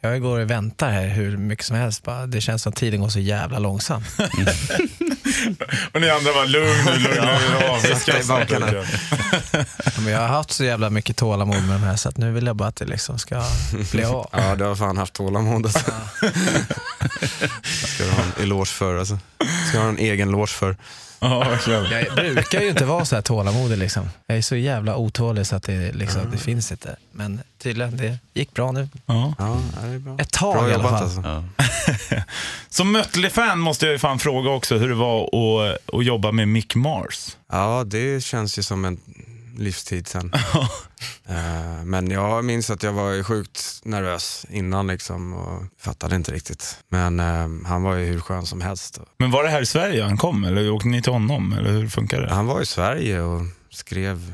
Jag 0.00 0.22
går 0.22 0.40
och 0.40 0.50
väntar 0.50 0.90
här 0.90 1.08
hur 1.08 1.36
mycket 1.36 1.64
som 1.66 1.76
helst. 1.76 2.02
Bara, 2.02 2.26
det 2.26 2.40
känns 2.40 2.62
som 2.62 2.70
att 2.70 2.76
tiden 2.76 3.00
går 3.00 3.08
så 3.08 3.18
jävla 3.18 3.58
långsamt. 3.58 4.06
Och 5.92 6.00
ni 6.00 6.10
andra 6.10 6.32
var 6.32 6.46
lugn 6.46 6.84
nu, 6.86 6.92
lugn 6.92 7.02
nu. 7.02 7.16
Ja, 7.16 7.78
jag 10.10 10.18
har 10.20 10.28
haft 10.28 10.50
så 10.50 10.64
jävla 10.64 10.90
mycket 10.90 11.16
tålamod 11.16 11.62
med 11.62 11.74
de 11.80 11.82
här 11.82 11.96
så 11.96 12.08
att 12.08 12.16
nu 12.16 12.32
vill 12.32 12.46
jag 12.46 12.56
bara 12.56 12.68
att 12.68 12.76
det 12.76 12.84
liksom 12.84 13.18
ska 13.18 13.42
bli 13.92 14.04
av. 14.04 14.28
Ja, 14.32 14.54
du 14.56 14.64
har 14.64 14.76
fan 14.76 14.96
haft 14.98 15.12
tålamod 15.12 15.66
alltså. 15.66 15.78
Ska 17.62 18.04
du 18.04 18.10
ha 18.10 18.22
en 18.22 18.42
eloge 18.42 18.66
för 18.66 18.98
alltså. 18.98 19.18
Ska 19.68 19.78
du 19.78 19.82
ha 19.84 19.88
en 19.88 19.98
egen 19.98 20.28
eloge 20.28 20.52
för. 20.52 20.76
Ja. 21.20 21.58
Jag 21.90 22.14
brukar 22.14 22.60
ju 22.60 22.68
inte 22.68 22.84
vara 22.84 23.04
så 23.04 23.14
här 23.14 23.22
tålamodig 23.22 23.78
liksom. 23.78 24.08
Jag 24.26 24.38
är 24.38 24.42
så 24.42 24.56
jävla 24.56 24.96
otålig 24.96 25.46
så 25.46 25.56
att 25.56 25.62
det, 25.62 25.92
liksom, 25.92 26.30
det 26.32 26.38
finns 26.38 26.70
inte. 26.72 26.96
Men 27.12 27.40
tydligen, 27.62 27.96
det 27.96 28.18
gick 28.34 28.54
bra 28.54 28.72
nu. 28.72 28.88
Ja. 29.06 29.34
Ja, 29.38 29.60
det 29.82 29.94
är 29.94 29.98
bra. 29.98 30.16
Ett 30.18 30.32
tag 30.32 30.54
Bra 30.54 30.70
i 30.70 30.74
alla 30.74 30.82
fall. 30.82 31.02
alltså. 31.02 31.22
Ja. 31.24 31.42
Som 32.68 32.92
Mötley-fan 32.92 33.58
måste 33.58 33.86
jag 33.86 33.92
ju 33.92 33.98
fan 33.98 34.18
fråga 34.18 34.50
också 34.50 34.76
hur 34.76 34.88
det 34.88 34.94
var 34.94 35.22
att, 35.24 35.94
att 35.94 36.04
jobba 36.04 36.32
med 36.32 36.48
Mick 36.48 36.74
Mars. 36.74 37.36
Ja, 37.52 37.84
det 37.86 38.24
känns 38.24 38.58
ju 38.58 38.62
som 38.62 38.84
en 38.84 39.00
livstid 39.58 40.08
sen. 40.08 40.32
Eh, 41.28 41.84
Men 41.84 42.10
jag 42.10 42.44
minns 42.44 42.70
att 42.70 42.82
jag 42.82 42.92
var 42.92 43.10
ju 43.10 43.24
sjukt 43.24 43.80
nervös 43.84 44.46
innan 44.50 44.86
liksom 44.86 45.32
och 45.32 45.62
fattade 45.78 46.16
inte 46.16 46.32
riktigt. 46.32 46.78
Men 46.88 47.20
eh, 47.20 47.68
han 47.68 47.82
var 47.82 47.94
ju 47.94 48.04
hur 48.04 48.20
skön 48.20 48.46
som 48.46 48.60
helst. 48.60 49.00
Men 49.18 49.30
var 49.30 49.42
det 49.44 49.48
här 49.50 49.62
i 49.62 49.66
Sverige 49.66 50.02
han 50.04 50.16
kom 50.16 50.44
eller 50.44 50.70
åkte 50.70 50.88
ni 50.88 51.02
till 51.02 51.12
honom? 51.12 51.52
Eller 51.52 51.70
hur 51.72 51.88
funkar 51.88 52.20
det? 52.20 52.34
Han 52.34 52.46
var 52.46 52.60
i 52.60 52.66
Sverige 52.66 53.20
och 53.20 53.42
skrev, 53.70 54.32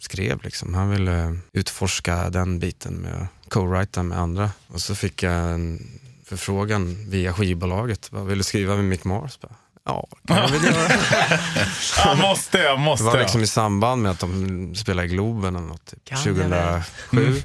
skrev 0.00 0.42
liksom. 0.42 0.74
Han 0.74 0.90
ville 0.90 1.38
utforska 1.52 2.30
den 2.30 2.58
biten 2.58 2.94
med 2.94 3.14
att 3.14 3.50
co-writa 3.52 4.02
med 4.02 4.18
andra. 4.18 4.50
Och 4.66 4.80
så 4.80 4.94
fick 4.94 5.22
jag 5.22 5.34
en 5.34 5.90
förfrågan 6.24 7.10
via 7.10 7.32
skivbolaget. 7.32 8.12
Vad 8.12 8.26
vill 8.26 8.38
du 8.38 8.44
skriva 8.44 8.76
med 8.76 8.84
Mick 8.84 9.04
Mars? 9.04 9.38
Ja, 9.86 10.06
kan 10.28 10.36
jag 10.36 10.48
väl 10.48 10.64
göra. 10.64 10.88
Jag 12.04 12.18
måste, 12.18 12.58
jag 12.58 12.78
Det 12.78 12.82
måste. 12.82 13.04
var 13.04 13.18
liksom 13.18 13.40
i 13.42 13.46
samband 13.46 14.02
med 14.02 14.10
att 14.10 14.18
de 14.20 14.74
spelade 14.74 15.08
i 15.08 15.10
Globen 15.10 15.56
eller 15.56 15.66
något, 15.66 15.86
typ. 15.86 16.04
Kan 16.04 16.18
jag 16.24 16.36
2007 16.36 16.82
Mm. 17.26 17.42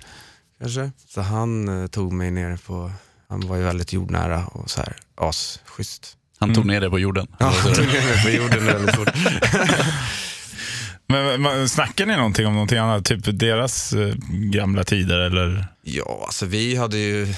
kanske. 0.61 0.91
Så 1.09 1.21
han 1.21 1.81
eh, 1.83 1.87
tog 1.87 2.13
mig 2.13 2.31
ner 2.31 2.57
på, 2.57 2.91
han 3.29 3.47
var 3.47 3.55
ju 3.57 3.63
väldigt 3.63 3.93
jordnära 3.93 4.45
och 4.45 4.69
så 4.69 4.81
här 4.81 4.95
asschysst. 5.17 6.15
Han 6.39 6.53
tog 6.55 6.65
ner 6.65 6.81
det 6.81 6.89
på 6.89 6.99
jorden. 6.99 7.27
Ja, 7.39 7.45
han 7.63 7.73
tog 7.73 7.85
ner 7.87 8.05
mig 8.15 8.23
på 8.23 8.29
jorden 8.29 8.65
väldigt 8.65 8.95
fort. 8.95 9.09
Men, 11.07 11.41
men 11.41 11.69
snackar 11.69 12.05
ni 12.05 12.15
någonting 12.15 12.47
om 12.47 12.53
någonting 12.53 12.77
annat? 12.77 13.05
Typ 13.05 13.39
deras 13.39 13.93
eh, 13.93 14.13
gamla 14.29 14.83
tider 14.83 15.19
eller? 15.19 15.67
Ja, 15.81 16.21
alltså 16.25 16.45
vi 16.45 16.75
hade 16.75 16.97
ju 16.97 17.33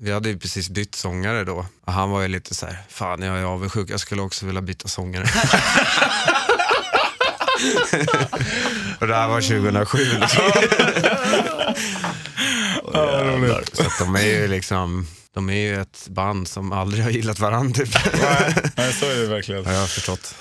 vi 0.00 0.12
hade 0.12 0.28
ju 0.28 0.38
precis 0.38 0.68
bytt 0.68 0.94
sångare 0.94 1.44
då. 1.44 1.66
Och 1.84 1.92
han 1.92 2.10
var 2.10 2.22
ju 2.22 2.28
lite 2.28 2.54
så 2.54 2.66
här, 2.66 2.78
fan 2.88 3.22
jag 3.22 3.38
är 3.38 3.44
avundsjuk, 3.44 3.90
jag 3.90 4.00
skulle 4.00 4.22
också 4.22 4.46
vilja 4.46 4.62
byta 4.62 4.88
sångare. 4.88 5.22
och 9.00 9.06
det 9.06 9.14
här 9.14 9.28
var 9.28 9.40
2007. 9.40 9.98
Liksom. 9.98 10.42
Roligt. 12.94 13.76
Så 13.76 13.82
att 13.82 13.98
de 13.98 14.16
är 14.16 14.24
ju 14.24 14.48
liksom, 14.48 15.06
De 15.34 15.50
är 15.50 15.54
ju 15.54 15.80
ett 15.80 16.06
band 16.08 16.48
som 16.48 16.72
aldrig 16.72 17.04
har 17.04 17.10
gillat 17.10 17.38
varandra, 17.38 17.74
typ. 17.84 17.94
Nej, 18.22 18.54
nej, 18.76 18.92
så 18.92 19.06
är 19.06 19.16
det 19.16 19.26
verkligen. 19.26 19.66
har 19.66 19.72
jag 19.72 19.88
förstått. 19.88 20.34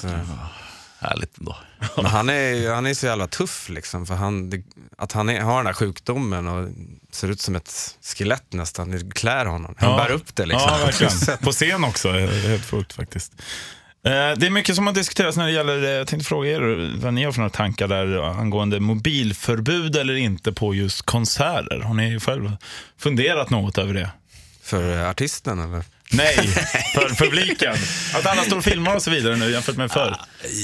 Så. 0.00 0.08
Härligt 1.06 1.38
ändå. 1.38 1.56
Men 1.96 2.06
han 2.06 2.28
är, 2.28 2.54
ju- 2.54 2.70
han 2.70 2.86
är 2.86 2.94
så 2.94 3.06
jävla 3.06 3.26
tuff 3.26 3.68
liksom. 3.68 4.06
För 4.06 4.14
han, 4.14 4.50
det, 4.50 4.62
att 4.98 5.12
han 5.12 5.28
är, 5.28 5.40
har 5.40 5.56
den 5.56 5.66
här 5.66 5.72
sjukdomen 5.72 6.48
och 6.48 6.68
ser 7.10 7.28
ut 7.30 7.40
som 7.40 7.56
ett 7.56 7.96
skelett 8.16 8.52
nästan. 8.52 8.90
Det 8.90 9.14
klär 9.14 9.46
honom. 9.46 9.74
Han 9.78 9.90
Ja. 9.90 9.96
bär 9.96 10.10
upp 10.14 10.34
det 10.36 10.46
liksom. 10.46 10.70
Ja, 10.72 10.86
verkligen. 10.86 11.38
På 11.42 11.52
scen 11.52 11.84
också. 11.84 12.10
Helt 12.12 12.70
sjukt 12.70 12.92
faktiskt. 12.92 13.32
Eh, 14.06 14.10
Det 14.12 14.46
är 14.46 14.50
mycket 14.50 14.76
som 14.76 14.86
har 14.86 14.94
diskuterats 14.94 15.36
när 15.36 15.46
det 15.46 15.52
gäller, 15.52 15.82
eh, 15.84 15.90
jag 15.90 16.06
tänkte 16.06 16.28
fråga 16.28 16.50
er 16.50 16.92
vad 17.00 17.14
ni 17.14 17.24
har 17.24 17.32
för 17.32 17.38
några 17.40 17.50
tankar 17.50 17.88
där 17.88 18.22
angående 18.40 18.80
mobilförbud 18.80 19.96
eller 19.96 20.14
inte 20.14 20.52
på 20.52 20.74
just 20.74 21.02
konserter. 21.02 21.80
Har 21.80 21.94
ni 21.94 22.20
själv 22.20 22.56
funderat 22.98 23.50
något 23.50 23.78
över 23.78 23.94
det? 23.94 24.10
För 24.62 24.98
eh, 25.02 25.10
artisten 25.10 25.60
eller? 25.60 25.84
Nej, 26.12 26.36
för 26.94 27.24
publiken. 27.24 27.74
Att 28.14 28.26
alla 28.26 28.42
står 28.42 28.56
och 28.56 28.64
filmar 28.64 28.94
och 28.94 29.02
så 29.02 29.10
vidare 29.10 29.36
nu 29.36 29.50
jämfört 29.50 29.76
med 29.76 29.90
förr. 29.90 30.16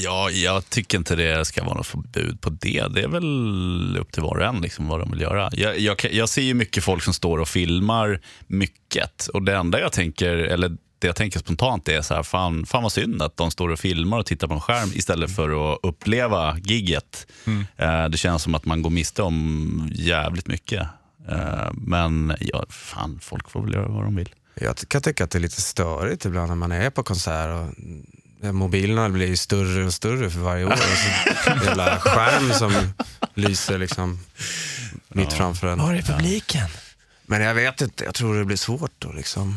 Ja, 0.04 0.30
jag 0.30 0.70
tycker 0.70 0.98
inte 0.98 1.16
det 1.16 1.44
ska 1.44 1.64
vara 1.64 1.74
något 1.74 1.86
förbud 1.86 2.40
på 2.40 2.50
det. 2.50 2.86
Det 2.94 3.02
är 3.02 3.08
väl 3.08 3.96
upp 4.00 4.12
till 4.12 4.22
var 4.22 4.36
och 4.38 4.44
en 4.44 4.60
liksom, 4.60 4.88
vad 4.88 5.00
de 5.00 5.10
vill 5.10 5.20
göra. 5.20 5.50
Jag, 5.52 5.78
jag, 5.78 6.04
jag 6.12 6.28
ser 6.28 6.42
ju 6.42 6.54
mycket 6.54 6.84
folk 6.84 7.02
som 7.02 7.14
står 7.14 7.38
och 7.38 7.48
filmar 7.48 8.20
mycket. 8.46 9.26
Och 9.26 9.42
det 9.42 9.56
enda 9.56 9.80
jag 9.80 9.92
tänker, 9.92 10.36
eller 10.36 10.68
det 10.98 11.06
jag 11.06 11.16
tänker 11.16 11.38
spontant 11.38 11.88
är 11.88 12.02
så 12.02 12.14
här, 12.14 12.22
fan, 12.22 12.66
fan 12.66 12.82
vad 12.82 12.92
synd 12.92 13.22
att 13.22 13.36
de 13.36 13.50
står 13.50 13.68
och 13.68 13.78
filmar 13.78 14.18
och 14.18 14.26
tittar 14.26 14.48
på 14.48 14.54
en 14.54 14.60
skärm 14.60 14.90
istället 14.94 15.36
för 15.36 15.72
att 15.72 15.78
uppleva 15.82 16.58
gigget. 16.58 17.26
Eh, 17.76 18.04
det 18.04 18.18
känns 18.18 18.42
som 18.42 18.54
att 18.54 18.64
man 18.64 18.82
går 18.82 18.90
miste 18.90 19.22
om 19.22 19.90
jävligt 19.94 20.46
mycket. 20.46 20.82
Eh, 21.28 21.72
men 21.72 22.36
ja, 22.40 22.64
fan, 22.68 23.18
folk 23.22 23.50
får 23.50 23.62
väl 23.62 23.74
göra 23.74 23.88
vad 23.88 24.04
de 24.04 24.16
vill. 24.16 24.28
Jag 24.54 24.76
kan 24.88 25.02
tycka 25.02 25.24
att 25.24 25.30
det 25.30 25.38
är 25.38 25.40
lite 25.40 25.60
störigt 25.60 26.24
ibland 26.24 26.48
när 26.48 26.54
man 26.56 26.72
är 26.72 26.90
på 26.90 27.02
konsert 27.02 27.48
och 27.48 28.54
mobilerna 28.54 29.08
blir 29.08 29.26
ju 29.26 29.36
större 29.36 29.84
och 29.84 29.94
större 29.94 30.30
för 30.30 30.38
varje 30.40 30.64
år. 30.64 30.72
Och 30.72 30.78
så 30.78 31.50
en 31.50 31.62
jävla 31.64 31.98
skärm 32.00 32.52
som 32.52 32.92
lyser 33.34 33.78
liksom 33.78 34.18
mitt 35.08 35.32
framför 35.32 35.66
en. 35.66 35.78
Var 35.78 35.94
är 35.94 36.02
publiken? 36.02 36.68
Men 37.26 37.42
jag 37.42 37.54
vet 37.54 37.80
inte, 37.80 38.04
jag 38.04 38.14
tror 38.14 38.38
det 38.38 38.44
blir 38.44 38.56
svårt 38.56 38.92
då 38.98 39.12
liksom. 39.12 39.56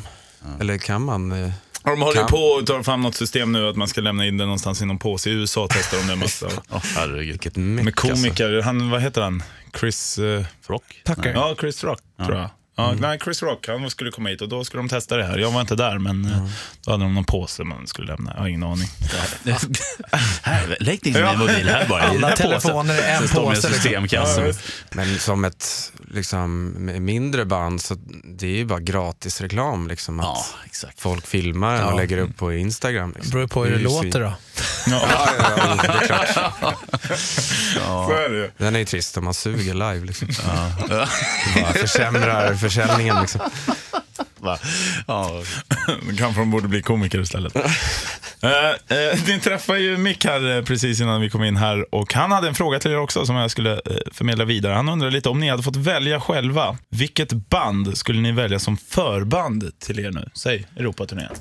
Eller 0.60 0.78
kan 0.78 1.02
man? 1.02 1.32
eh, 1.32 1.52
De 1.84 2.02
håller 2.02 2.14
ju 2.16 2.20
Kan- 2.22 2.28
på 2.32 2.58
att 2.62 2.66
ta 2.68 2.84
fram 2.84 3.02
något 3.02 3.16
system 3.16 3.52
nu 3.52 3.70
att 3.70 3.76
man 3.76 3.88
ska 3.88 4.02
lämna 4.02 4.26
in 4.26 4.38
det 4.38 4.44
någonstans 4.46 4.82
i 4.82 4.86
någon 4.86 5.00
påse. 5.00 5.30
I 5.30 5.34
USA 5.34 5.68
testar 5.72 5.98
de 5.98 6.08
det 6.08 6.16
massa. 6.16 6.46
Åh, 6.70 6.82
herregud. 6.96 7.58
Med 7.58 7.88
alltså. 7.88 8.08
komiker, 8.08 8.62
han, 8.62 8.90
vad 8.90 9.02
heter 9.02 9.22
han? 9.22 9.44
Chris... 9.80 10.18
eh, 10.18 10.46
Rock? 10.68 11.02
Tucker. 11.06 11.34
Ja, 11.34 11.56
Chris 11.60 11.84
Rock 11.84 12.00
tror 12.26 12.38
jag. 12.38 12.50
Ja, 12.78 12.94
Nej, 13.00 13.20
Chris 13.24 13.44
Rock, 13.44 13.68
han 13.68 13.90
skulle 13.90 14.12
komma 14.12 14.30
hit 14.30 14.42
och 14.42 14.50
då 14.50 14.64
skulle 14.64 14.84
de 14.84 14.90
testa 14.90 15.18
det 15.18 15.24
här. 15.26 15.38
Jag 15.38 15.52
var 15.52 15.62
inte 15.62 15.76
där, 15.76 16.00
men 16.00 16.26
eh, 16.26 16.48
då 16.86 16.92
hade 16.92 17.04
de 17.04 17.14
någon 17.16 17.24
påse 17.26 17.64
man 17.64 17.88
skulle 17.88 18.08
lämna. 18.08 18.32
Jag 18.34 18.40
har 18.42 18.48
ingen 18.48 18.64
aning. 18.64 18.88
här, 20.42 20.78
lägg 20.80 21.00
din 21.02 21.14
Ja. 21.16 21.34
mobil 21.38 21.70
här 21.70 21.88
bara. 21.90 22.02
Alla 22.10 22.32
telefoner 22.32 22.94
i 22.94 23.12
en 23.12 23.22
det 23.22 23.28
påse, 23.34 23.52
liksom. 23.52 23.72
systemkasse. 23.74 24.48
Ja. 24.48 24.54
Men 24.92 25.20
som 25.20 25.46
ett 25.46 25.92
liksom, 26.12 26.74
mindre 27.06 27.46
band 27.46 27.82
så 27.82 27.96
det 28.24 28.48
är 28.48 28.58
ju 28.58 28.66
bara 28.66 28.80
gratis 28.80 29.42
reklam 29.42 29.88
liksom. 29.88 30.20
Att 30.20 30.26
Ja, 30.26 30.46
exakt. 30.66 31.00
folk 31.02 31.28
filmar 31.28 31.76
en 31.76 31.84
och 31.84 31.92
Ja. 31.92 31.96
lägger 31.98 32.18
upp 32.18 32.38
på 32.38 32.54
Instagram. 32.54 33.14
Liksom. 33.16 33.32
Beror 33.32 33.48
på 33.48 33.64
hur 33.64 33.72
det 33.72 33.76
är 33.78 33.80
ju 33.80 33.84
låter 33.84 34.20
då. 34.22 34.34
Ja, 34.88 35.02
Ja, 35.10 35.28
ja, 35.58 35.76
det 35.84 35.88
är 35.88 36.08
klart. 36.08 36.34
så 38.08 38.14
är 38.14 38.30
det 38.30 38.38
ju. 38.38 38.52
Den 38.58 38.76
är 38.76 38.80
ju 38.80 38.86
trist 38.86 39.18
om 39.18 39.24
man 39.24 39.34
suger 39.34 39.74
live. 39.74 40.06
Liksom. 40.06 40.28
Ja. 40.90 41.08
Bara 41.62 41.74
försämrar 41.74 42.54
försäljningen. 42.54 43.22
Liksom. 43.22 43.42
Va? 44.38 44.58
Ja. 45.08 45.42
Kanske 46.18 46.42
de 46.42 46.52
borde 46.52 46.68
bli 46.68 46.82
komiker 46.82 47.20
istället. 47.22 47.56
Eh, 48.42 48.98
eh, 48.98 49.20
ni 49.28 49.40
träffade 49.40 49.80
ju 49.80 49.98
Mick 49.98 50.26
här 50.26 50.58
eh, 50.58 50.64
precis 50.64 51.02
innan 51.02 51.22
vi 51.22 51.30
kom 51.30 51.44
in 51.44 51.58
här 51.58 51.96
och 51.96 52.14
han 52.14 52.32
hade 52.32 52.48
en 52.48 52.56
fråga 52.56 52.80
till 52.80 52.92
er 52.92 52.98
också 52.98 53.26
som 53.26 53.36
jag 53.36 53.52
skulle 53.52 53.82
förmedla 54.12 54.46
vidare. 54.46 54.74
Han 54.74 54.90
undrade 54.90 55.12
lite 55.14 55.30
om 55.30 55.40
ni 55.40 55.50
hade 55.50 55.64
fått 55.64 55.76
välja 55.76 56.20
själva. 56.22 56.78
Vilket 56.90 57.34
band 57.34 57.98
skulle 57.98 58.22
ni 58.22 58.32
välja 58.32 58.60
som 58.60 58.78
förband 58.78 59.72
till 59.80 60.00
er 60.00 60.12
nu? 60.12 60.30
Säg 60.34 60.68
Europaturnén. 60.78 61.32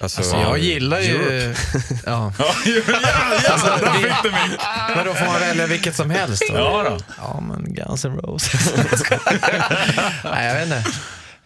Alltså, 0.00 0.20
Alltså, 0.20 0.36
jag 0.36 0.58
gillar 0.58 1.00
ju... 1.00 1.14
Europe. 1.16 1.60
Ja. 2.06 2.32
Ja, 2.38 2.54
jävlar, 2.66 3.80
där 3.80 3.92
fick 3.92 4.22
du 4.22 4.30
Mick. 4.30 4.60
Men 4.96 5.06
då 5.06 5.14
får 5.14 5.26
man 5.26 5.40
välja 5.40 5.66
vilket 5.66 5.96
som 5.96 6.10
helst 6.10 6.42
då? 6.50 6.54
Ja 6.56 6.82
då. 6.90 6.98
Ja, 7.18 7.40
men 7.40 7.74
Guns 7.74 8.04
N' 8.04 8.16
Roses. 8.18 8.72
Nej, 10.24 10.46
jag 10.46 10.54
vet 10.54 10.62
inte. 10.64 10.84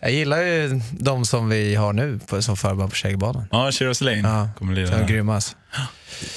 Jag 0.01 0.11
gillar 0.13 0.39
ju 0.43 0.81
de 0.91 1.25
som 1.25 1.49
vi 1.49 1.75
har 1.75 1.93
nu 1.93 2.21
på, 2.27 2.43
som 2.43 2.57
förband 2.57 2.91
på 2.91 2.97
Kägelbanan. 2.97 3.45
Ja, 3.51 3.73
Shiraz 3.73 4.01
Lane 4.01 4.19
Ja, 4.19 4.49
kommer 4.59 4.75
lira 4.75 4.87
de 4.91 4.95
är 4.95 4.99
där. 4.99 5.07
grymma 5.09 5.35
alltså. 5.35 5.57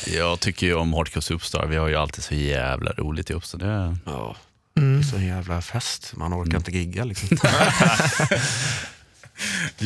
Jag 0.07 0.39
tycker 0.39 0.67
ju 0.67 0.73
om 0.75 0.93
Hardcore 0.93 1.21
Superstar. 1.21 1.65
Vi 1.65 1.75
har 1.75 1.87
ju 1.87 1.95
alltid 1.95 2.23
så 2.23 2.35
jävla 2.35 2.91
roligt 2.91 3.29
ihop. 3.29 3.45
Så 3.45 3.57
det... 3.57 3.97
Ja, 4.05 4.35
det 4.75 4.81
är 4.81 5.01
så 5.03 5.15
en 5.15 5.27
jävla 5.27 5.61
fest. 5.61 6.11
Man 6.15 6.33
orkar 6.33 6.57
inte 6.57 6.71
gigga 6.71 7.03
liksom. 7.03 7.37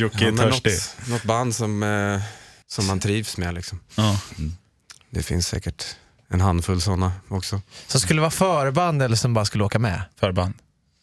Jocke 0.00 0.24
Ja, 0.24 0.28
är 0.28 0.36
törstig. 0.36 0.72
något, 0.72 1.08
något 1.08 1.22
band 1.24 1.54
som, 1.54 1.82
eh, 1.82 2.20
som 2.66 2.86
man 2.86 3.00
trivs 3.00 3.36
med. 3.36 3.54
Liksom. 3.54 3.80
Ja. 3.94 4.20
Det 5.10 5.22
finns 5.22 5.46
säkert 5.48 5.84
en 6.28 6.40
handfull 6.40 6.80
sådana 6.80 7.12
också. 7.28 7.60
Som 7.86 8.00
skulle 8.00 8.20
vara 8.20 8.30
förband 8.30 9.02
eller 9.02 9.16
som 9.16 9.34
bara 9.34 9.44
skulle 9.44 9.64
åka 9.64 9.78
med? 9.78 10.02
Förband. 10.20 10.54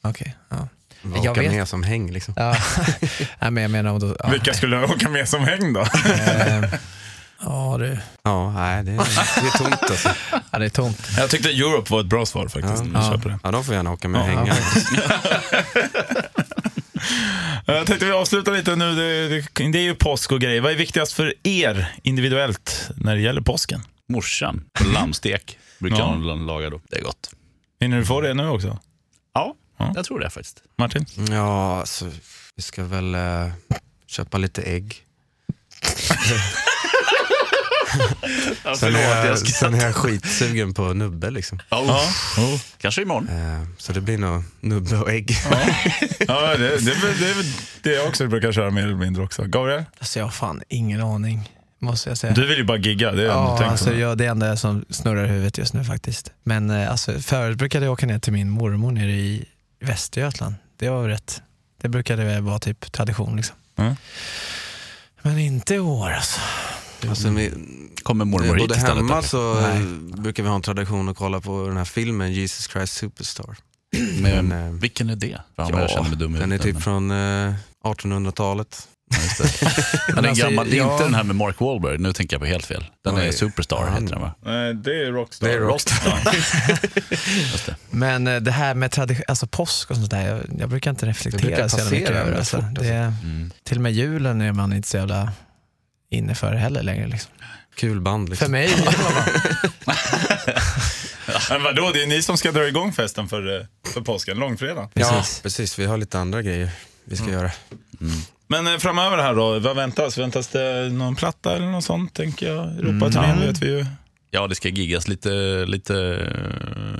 Okej. 0.03 0.35
ja. 0.49 0.67
Jag 1.01 1.25
Jag 1.25 1.31
åka 1.31 1.41
vet- 1.41 1.51
med 1.51 1.67
som 1.67 1.83
häng. 1.83 2.11
Liksom. 2.11 2.33
Ja. 2.37 2.55
Nej, 3.39 3.51
men 3.51 3.57
jag 3.57 3.71
menar 3.71 3.91
om 3.91 3.99
då... 3.99 4.15
Ja, 4.19 4.29
Vilka 4.29 4.53
skulle 4.53 4.83
åka 4.85 5.09
med 5.09 5.29
som 5.29 5.43
häng 5.43 5.73
då? 5.73 5.81
Eh, 5.81 6.63
Ja, 7.41 7.75
du. 7.79 7.97
Ja, 8.23 8.51
nej, 8.51 8.83
det, 8.83 8.91
är- 8.91 9.41
det 9.41 9.47
är 9.47 9.57
tomt 9.57 9.83
alltså. 9.91 10.09
Ja, 10.51 10.59
det 10.59 10.65
är 10.65 10.69
tomt. 10.69 11.07
Jag 11.17 11.29
tyckte 11.29 11.49
Europe 11.49 11.93
var 11.93 11.99
ett 12.01 12.05
bra 12.05 12.25
svar 12.25 12.47
faktiskt. 12.47 12.83
Ja. 12.93 13.19
Ja. 13.25 13.39
Ja, 13.43 13.51
de 13.51 13.63
får 13.63 13.75
gärna 13.75 13.91
åka 13.91 14.07
med 14.07 14.21
och 14.21 14.27
Ja, 14.29 14.31
hänga. 14.33 14.55
Jag 17.87 17.89
tänkte 17.89 18.05
vi 18.05 18.11
avslutar 18.11 18.51
lite 18.51 18.75
nu. 18.75 18.95
Det, 18.95 19.27
det, 19.29 19.71
det 19.71 19.77
är 19.79 19.83
ju 19.83 19.95
påsk 19.95 20.31
och 20.31 20.41
grejer. 20.41 20.61
Vad 20.61 20.71
är 20.71 20.75
viktigast 20.75 21.13
för 21.13 21.33
er 21.43 21.95
individuellt 22.03 22.89
när 22.97 23.15
det 23.15 23.21
gäller 23.21 23.41
påsken? 23.41 23.81
Morsan, 24.09 24.63
lammstek 24.93 25.57
brukar 25.79 25.97
Ja. 25.97 26.05
hon 26.05 26.45
laga 26.45 26.69
då. 26.69 26.81
Det 26.89 26.97
är 26.97 27.03
gott. 27.03 27.29
Hinner 27.79 27.97
du 27.97 28.05
få 28.05 28.21
det 28.21 28.33
nu 28.33 28.47
också? 28.47 28.79
Ja, 29.33 29.55
Ja. 29.79 29.91
jag 29.95 30.05
tror 30.05 30.19
det 30.19 30.29
faktiskt. 30.29 30.63
Martin? 30.77 31.05
Ja, 31.29 31.79
alltså, 31.79 32.11
vi 32.55 32.61
ska 32.61 32.83
väl 32.83 33.15
eh, 33.15 33.47
köpa 34.07 34.37
lite 34.37 34.61
ägg. 34.61 34.95
Sen 38.77 38.95
är, 38.95 39.25
jag, 39.25 39.37
sen 39.39 39.73
är 39.73 39.83
jag 39.85 39.95
skitsugen 39.95 40.73
på 40.73 40.93
nubbe 40.93 41.29
liksom. 41.29 41.59
Oh, 41.71 41.85
Ja. 41.87 42.03
Oh. 42.37 42.59
Kanske 42.77 43.01
imorgon. 43.01 43.29
Eh, 43.29 43.67
så 43.77 43.93
det 43.93 44.01
blir 44.01 44.17
nog 44.17 44.43
nubbe 44.61 44.97
och 44.97 45.11
ägg. 45.11 45.31
Ja, 46.27 46.57
det, 46.57 46.57
det, 46.57 46.91
är 46.91 47.19
det 47.19 47.29
är 47.29 47.35
väl 47.35 47.45
det 47.81 47.93
jag 47.93 48.07
också 48.07 48.27
brukar 48.27 48.51
köra 48.51 48.69
mer 48.71 48.83
eller 48.83 48.95
mindre 48.95 49.23
också. 49.23 49.43
Gabriel? 49.43 49.85
Alltså 49.99 50.19
jag 50.19 50.25
har 50.25 50.31
fan 50.31 50.61
ingen 50.69 51.01
aning, 51.01 51.51
måste 51.79 52.09
jag 52.09 52.17
säga. 52.17 52.33
Du 52.33 52.47
vill 52.47 52.57
ju 52.57 52.63
bara 52.63 52.77
gigga. 52.77 53.11
Det 53.11 53.21
är 53.21 53.27
Ja, 53.27 53.57
ja, 53.61 53.65
alltså, 53.65 53.93
jag, 53.93 54.17
det 54.17 54.25
är 54.25 54.29
enda 54.29 54.57
som 54.57 54.85
snurrar 54.89 55.25
i 55.25 55.27
huvudet 55.27 55.57
just 55.57 55.73
nu 55.73 55.83
faktiskt. 55.83 56.31
Men 56.43 56.69
eh, 56.69 56.91
alltså, 56.91 57.19
förut 57.19 57.57
brukade 57.57 57.85
jag 57.85 57.93
åka 57.93 58.05
ner 58.05 58.19
till 58.19 58.33
min 58.33 58.49
mormor 58.49 58.91
nere 58.91 59.11
i 59.11 59.45
Västergötland. 59.81 60.55
Det 60.79 60.89
var 60.89 61.07
rätt. 61.07 61.41
Det 61.81 61.89
brukade 61.89 62.41
vara 62.41 62.59
typ 62.59 62.91
tradition 62.91 63.35
liksom. 63.35 63.55
Mm. 63.77 63.95
Men 65.21 65.39
inte 65.39 65.75
i 65.75 65.79
år 65.79 66.11
alltså. 66.11 66.39
Alltså, 67.09 67.29
vi, 67.29 67.51
Kommer 68.03 68.25
mormor 68.25 68.53
hit 68.55 68.57
både 68.63 68.75
istället? 68.75 68.97
hemma 68.97 69.13
eller? 69.13 69.27
så 69.27 69.61
Nej. 69.61 69.77
eh, 69.77 69.83
brukar 70.21 70.43
vi 70.43 70.49
ha 70.49 70.55
en 70.55 70.61
tradition 70.61 71.09
att 71.09 71.17
kolla 71.17 71.41
på 71.41 71.67
den 71.67 71.77
här 71.77 71.85
filmen 71.85 72.33
Jesus 72.33 72.67
Christ 72.69 72.93
Superstar. 72.93 73.55
Men, 74.21 74.47
Men, 74.47 74.65
eh, 74.67 74.71
vilken 74.73 75.09
är 75.09 75.15
det? 75.15 75.37
Fan, 75.55 75.69
jag 75.69 75.89
känner 75.89 76.09
mig 76.09 76.17
dum 76.17 76.33
den 76.33 76.51
är 76.51 76.57
typ 76.57 76.73
men- 76.73 76.81
från 76.81 77.11
eh, 77.11 77.53
1800-talet. 77.85 78.87
Ja. 79.09 79.17
Men 80.07 80.15
den 80.15 80.25
alltså, 80.25 80.45
gammal, 80.45 80.69
det 80.69 80.75
är 80.75 80.77
jag- 80.77 80.93
inte 80.93 81.03
den 81.03 81.13
här 81.13 81.23
med 81.23 81.35
Mark 81.35 81.59
Wahlberg, 81.59 81.97
nu 81.97 82.13
tänker 82.13 82.33
jag 82.35 82.41
på 82.41 82.45
helt 82.47 82.65
fel. 82.65 82.85
Den 83.03 83.17
är 83.17 83.21
Oj. 83.27 83.33
Superstar 83.33 83.85
Ja, 83.87 83.93
heter 83.93 84.07
den 84.13 84.21
va? 84.21 84.33
Nej, 84.45 84.73
det 84.73 85.05
är 85.05 85.11
Rockstar. 85.11 85.47
Det 85.47 85.53
är 85.53 85.59
Rockstar. 85.59 86.19
Just 87.51 87.65
det. 87.65 87.75
Men 87.89 88.27
eh, 88.27 88.35
det 88.35 88.51
här 88.51 88.75
med 88.75 88.91
tradition, 88.91 89.23
alltså 89.27 89.47
påsk 89.47 89.89
och 89.91 89.95
sånt 89.97 90.11
där, 90.11 90.27
jag, 90.27 90.41
jag 90.59 90.69
brukar 90.69 90.89
inte 90.91 91.05
Det 91.05 91.09
reflektera 91.09 91.41
brukar 91.47 91.67
så 91.67 91.77
jävla 91.77 91.91
mycket 91.91 92.07
passera 92.07 92.19
över 92.21 92.31
det. 92.31 92.37
Alltså. 92.37 92.57
fort, 92.57 92.65
alltså. 92.65 92.83
det. 92.83 93.13
Mm. 93.23 93.51
Till 93.63 93.77
och 93.77 93.83
med 93.83 93.93
julen 93.93 94.41
är 94.41 94.51
man 94.51 94.73
inte 94.73 94.87
så 94.87 94.97
jävla 94.97 95.31
inne 96.09 96.35
för 96.35 96.53
heller 96.53 96.83
längre. 96.83 97.07
Liksom. 97.07 97.31
Kul 97.75 98.01
band 98.01 98.29
liksom. 98.29 98.45
För 98.45 98.51
mig, 98.51 98.69
Men 101.49 101.63
vadå, 101.63 101.91
det 101.93 102.03
är 102.03 102.07
ni 102.07 102.21
som 102.21 102.37
ska 102.37 102.51
dra 102.51 102.67
igång 102.67 102.93
festen 102.93 103.27
för, 103.29 103.55
eh, 103.59 103.65
för 103.93 104.01
påsken, 104.01 104.37
långfredag. 104.39 104.89
Ja, 104.93 105.09
Precis. 105.09 105.41
precis. 105.41 105.79
Vi 105.79 105.85
har 105.85 105.97
lite 105.97 106.19
andra 106.19 106.41
grejer 106.41 106.69
vi 107.05 107.15
ska 107.17 107.29
göra. 107.31 107.51
Men 108.47 108.67
eh, 108.67 108.77
framöver 108.77 109.17
här 109.17 109.35
då, 109.35 109.59
vad 109.59 109.75
väntas? 109.75 110.17
Väntas 110.17 110.47
det 110.47 110.89
någon 110.89 111.15
platta 111.15 111.55
eller 111.55 111.67
något 111.67 111.83
sånt, 111.83 112.13
tänker 112.13 112.47
jag? 112.53 112.65
Europaturnén 112.67 113.31
Mm. 113.37 113.47
vet 113.47 113.61
vi 113.61 113.67
ju. 113.67 113.85
Ja, 114.31 114.47
det 114.47 114.55
ska 114.55 114.69
giggas 114.69 115.07
lite... 115.07 115.29
lite 115.65 115.93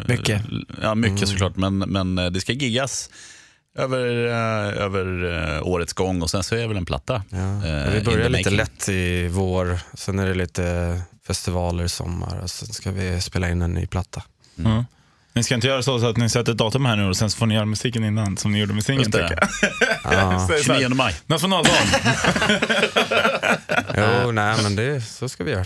Mycket. 0.07 0.41
Ja, 0.81 0.95
mycket 0.95 1.29
såklart, 1.29 1.55
men, 1.55 1.77
men 1.77 2.15
det 2.15 2.41
ska 2.41 2.53
giggas 2.53 3.09
över, 3.77 4.25
eh, 4.25 4.83
över 4.83 5.25
eh, 5.55 5.67
årets 5.67 5.93
gång 5.93 6.21
och 6.21 6.29
sen 6.29 6.43
så 6.43 6.55
är 6.55 6.59
det 6.59 6.67
väl 6.67 6.77
en 6.77 6.85
platta. 6.85 7.23
Ja. 7.29 7.37
Eh, 7.37 7.93
vi 7.93 8.01
börjar 8.01 8.29
lite 8.29 8.49
making. 8.49 8.57
lätt 8.57 8.89
i 8.89 9.27
vår, 9.27 9.79
sen 9.93 10.19
är 10.19 10.27
det 10.27 10.33
lite 10.33 11.01
festivaler 11.27 11.83
i 11.83 11.89
sommar 11.89 12.39
och 12.43 12.49
sen 12.49 12.67
ska 12.67 12.91
vi 12.91 13.21
spela 13.21 13.49
in 13.49 13.61
en 13.61 13.73
ny 13.73 13.87
platta. 13.87 14.23
Ja. 14.55 14.85
Ni 15.37 15.43
ska 15.43 15.55
inte 15.55 15.67
göra 15.67 15.83
så, 15.83 15.99
så 15.99 16.09
att 16.09 16.17
ni 16.17 16.29
sätter 16.29 16.51
ett 16.51 16.57
datum 16.57 16.85
här 16.85 16.95
nu 16.95 17.09
och 17.09 17.17
sen 17.17 17.29
så 17.29 17.37
får 17.37 17.45
ni 17.45 17.55
göra 17.55 17.65
musiken 17.65 18.03
innan 18.03 18.37
som 18.37 18.51
ni 18.51 18.59
gjorde 18.59 18.73
med 18.73 18.83
singeln. 18.83 19.11
Jag. 19.13 19.31
Ja. 20.03 20.47
Säg 20.49 20.63
så 20.63 20.73
här, 20.73 20.79
29 20.79 20.95
maj. 20.95 21.15
Nationaldagen. 21.25 21.87
Jo, 23.97 24.31
nej 24.31 24.55
men 24.63 24.75
det, 24.75 25.01
så 25.01 25.29
ska 25.29 25.43
vi 25.43 25.51
göra. 25.51 25.65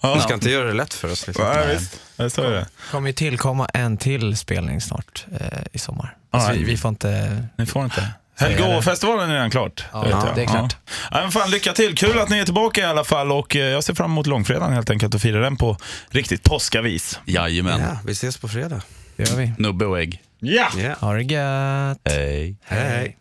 Ja. 0.00 0.14
Vi 0.14 0.20
ska 0.20 0.34
inte 0.34 0.50
göra 0.50 0.66
det 0.66 0.72
lätt 0.72 0.94
för 0.94 1.12
oss. 1.12 1.26
Liksom. 1.26 1.44
Ja, 1.44 1.64
visst. 1.72 2.00
Ja, 2.16 2.30
så 2.30 2.42
är 2.42 2.50
det. 2.50 2.66
kommer 2.90 3.06
ju 3.06 3.12
tillkomma 3.12 3.66
en 3.66 3.96
till 3.96 4.36
spelning 4.36 4.80
snart 4.80 5.26
eh, 5.40 5.58
i 5.72 5.78
sommar. 5.78 6.16
Alltså, 6.30 6.52
vi, 6.52 6.64
vi 6.64 6.76
får 6.76 6.88
inte... 6.88 7.42
Ni 7.58 7.66
får 7.66 7.84
inte. 7.84 8.08
Helgå-festivalen 8.38 9.30
är 9.30 9.34
redan 9.34 9.50
klart. 9.50 9.84
Ja, 9.92 10.02
vet 10.02 10.10
jag. 10.10 10.34
det 10.34 10.42
är 10.42 10.46
klart. 10.46 10.76
Ja. 11.10 11.20
men 11.22 11.30
fan, 11.30 11.50
lycka 11.50 11.72
till. 11.72 11.96
Kul 11.96 12.18
att 12.18 12.28
ni 12.28 12.38
är 12.38 12.44
tillbaka 12.44 12.80
i 12.80 12.84
alla 12.84 13.04
fall 13.04 13.32
och 13.32 13.56
eh, 13.56 13.62
jag 13.62 13.84
ser 13.84 13.94
fram 13.94 14.10
emot 14.10 14.26
långfredagen 14.26 14.72
helt 14.72 14.90
enkelt 14.90 15.14
och 15.14 15.20
fira 15.20 15.40
den 15.40 15.56
på 15.56 15.76
riktigt 16.08 16.42
påskavis. 16.42 17.20
Jajamän. 17.24 17.80
Ja, 17.80 17.98
vi 18.04 18.12
ses 18.12 18.36
på 18.36 18.48
fredag. 18.48 18.82
Det 19.16 19.30
gör 19.30 19.36
vi. 19.36 19.52
Nubbe 19.58 19.86
och 19.86 19.98
ägg. 19.98 20.22
Ja! 20.40 20.66
Ja. 20.76 20.94
Ha 21.00 21.14
det 21.14 21.22
gött. 21.22 22.00
Hej. 22.04 22.56
Hej. 22.64 23.16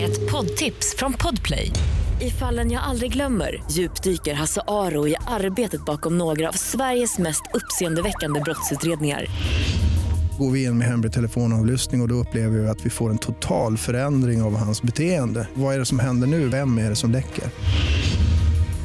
Ett 0.00 0.30
poddtips 0.30 0.96
från 0.98 1.12
Podplay. 1.12 1.70
I 2.20 2.30
fallen 2.30 2.70
jag 2.70 2.82
aldrig 2.82 3.12
glömmer 3.12 3.62
djupdyker 3.70 4.34
Hasse 4.34 4.60
Aro 4.66 5.08
i 5.08 5.16
arbetet 5.26 5.84
bakom 5.84 6.18
några 6.18 6.48
av 6.48 6.52
Sveriges 6.52 7.18
mest 7.18 7.42
uppseendeväckande 7.54 8.40
brottsutredningar. 8.40 9.26
Går 10.38 10.50
vi 10.50 10.64
in 10.64 10.78
med 10.78 10.88
hemlig 10.88 11.12
telefonavlyssning 11.12 12.00
och, 12.00 12.04
och 12.04 12.08
då 12.08 12.14
upplever 12.14 12.58
vi 12.58 12.68
att 12.68 12.86
vi 12.86 12.90
får 12.90 13.10
en 13.10 13.18
total 13.18 13.76
förändring 13.76 14.42
av 14.42 14.56
hans 14.56 14.82
beteende. 14.82 15.48
Vad 15.54 15.74
är 15.74 15.78
det 15.78 15.84
som 15.84 15.98
händer 15.98 16.26
nu? 16.26 16.48
Vem 16.48 16.78
är 16.78 16.90
det 16.90 16.96
som 16.96 17.10
läcker? 17.10 17.44